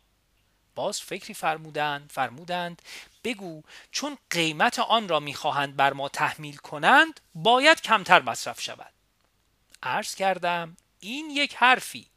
باز 0.76 1.02
فکری 1.02 1.34
فرمودند 1.34 2.12
فرمودند 2.14 2.82
بگو 3.24 3.64
چون 3.92 4.18
قیمت 4.30 4.80
آن 4.80 5.08
را 5.08 5.20
می‌خواهند 5.20 5.76
بر 5.76 5.94
ما 5.94 6.10
تحمیل 6.10 6.58
کنند 6.58 7.20
باید 7.36 7.82
کمتر 7.82 8.22
مصرف 8.22 8.62
شود. 8.62 8.94
عرض 9.84 10.16
کردم 10.16 10.78
این 11.00 11.30
یک 11.30 11.56
حرفی. 11.56 12.08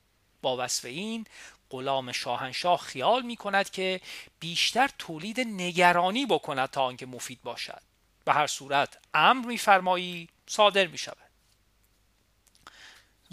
با 0.42 0.56
وصف 0.56 0.84
این 0.84 1.26
غلام 1.70 2.12
شاهنشاه 2.12 2.80
خیال 2.80 3.22
می 3.22 3.36
کند 3.36 3.70
که 3.70 4.00
بیشتر 4.40 4.90
تولید 4.98 5.40
نگرانی 5.40 6.26
بکند 6.26 6.70
تا 6.70 6.82
آنکه 6.82 7.06
مفید 7.06 7.42
باشد. 7.42 7.82
به 8.24 8.32
هر 8.32 8.46
صورت 8.46 8.98
امر 9.14 9.46
میفرمایی 9.46 10.28
صادر 10.46 10.86
می 10.86 10.98
شود 10.98 11.16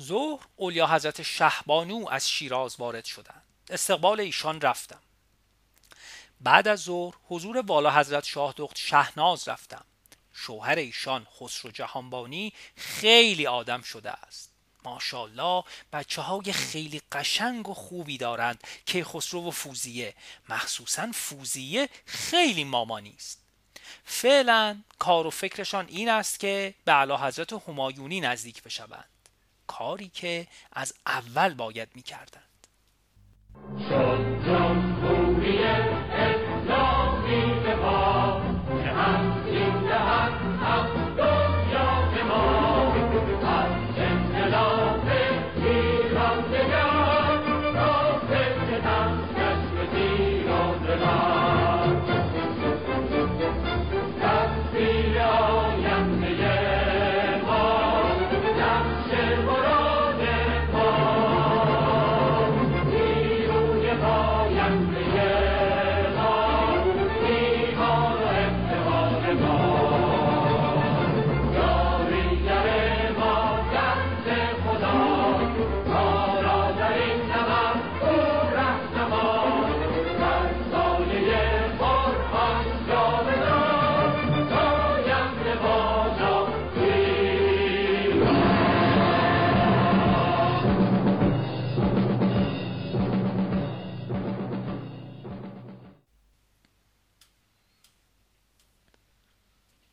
ظهر 0.02 0.48
اولیا 0.56 0.88
حضرت 0.88 1.22
شهبانو 1.22 2.08
از 2.10 2.30
شیراز 2.30 2.76
وارد 2.80 3.06
شدند. 3.06 3.44
استقبال 3.70 4.20
ایشان 4.20 4.62
رفتم. 4.62 5.00
بعد 6.42 6.68
از 6.68 6.80
ظهر 6.80 7.14
حضور 7.28 7.58
والا 7.58 7.92
حضرت 7.92 8.26
شاه 8.26 8.54
دخت 8.58 8.78
شهناز 8.78 9.48
رفتم. 9.48 9.86
شوهر 10.34 10.76
ایشان 10.76 11.28
خسرو 11.40 11.72
جهانبانی 11.72 12.54
خیلی 12.76 13.48
آدم 13.48 13.82
شده 13.82 14.12
است. 14.12 14.53
ماشاءالله 14.86 15.64
بچه 15.94 16.22
های 16.22 16.54
خیلی 16.54 17.02
قشنگ 17.12 17.70
و 17.70 17.74
خوبی 17.74 18.18
دارند. 18.18 18.64
که 18.86 19.04
خسرو 19.04 19.48
و 19.48 19.52
فوزیه. 19.52 20.14
مخصوصا 20.50 21.12
فوزیه 21.14 21.90
خیلی 22.06 22.64
مامانی 22.64 23.14
است 23.18 23.40
فعلا 24.06 24.82
کار 25.00 25.28
و 25.28 25.30
فکرشان 25.30 25.88
این 25.88 26.10
است 26.10 26.40
که 26.40 26.74
به 26.86 26.92
علا 26.92 27.18
حضرت 27.18 27.54
همایونی 27.54 28.22
نزدیک 28.22 28.64
بشوند. 28.64 29.10
کاری 29.68 30.10
که 30.10 30.48
از 30.72 30.94
اول 31.06 31.54
باید 31.54 31.90
می 31.96 32.02
کردند 32.02 32.44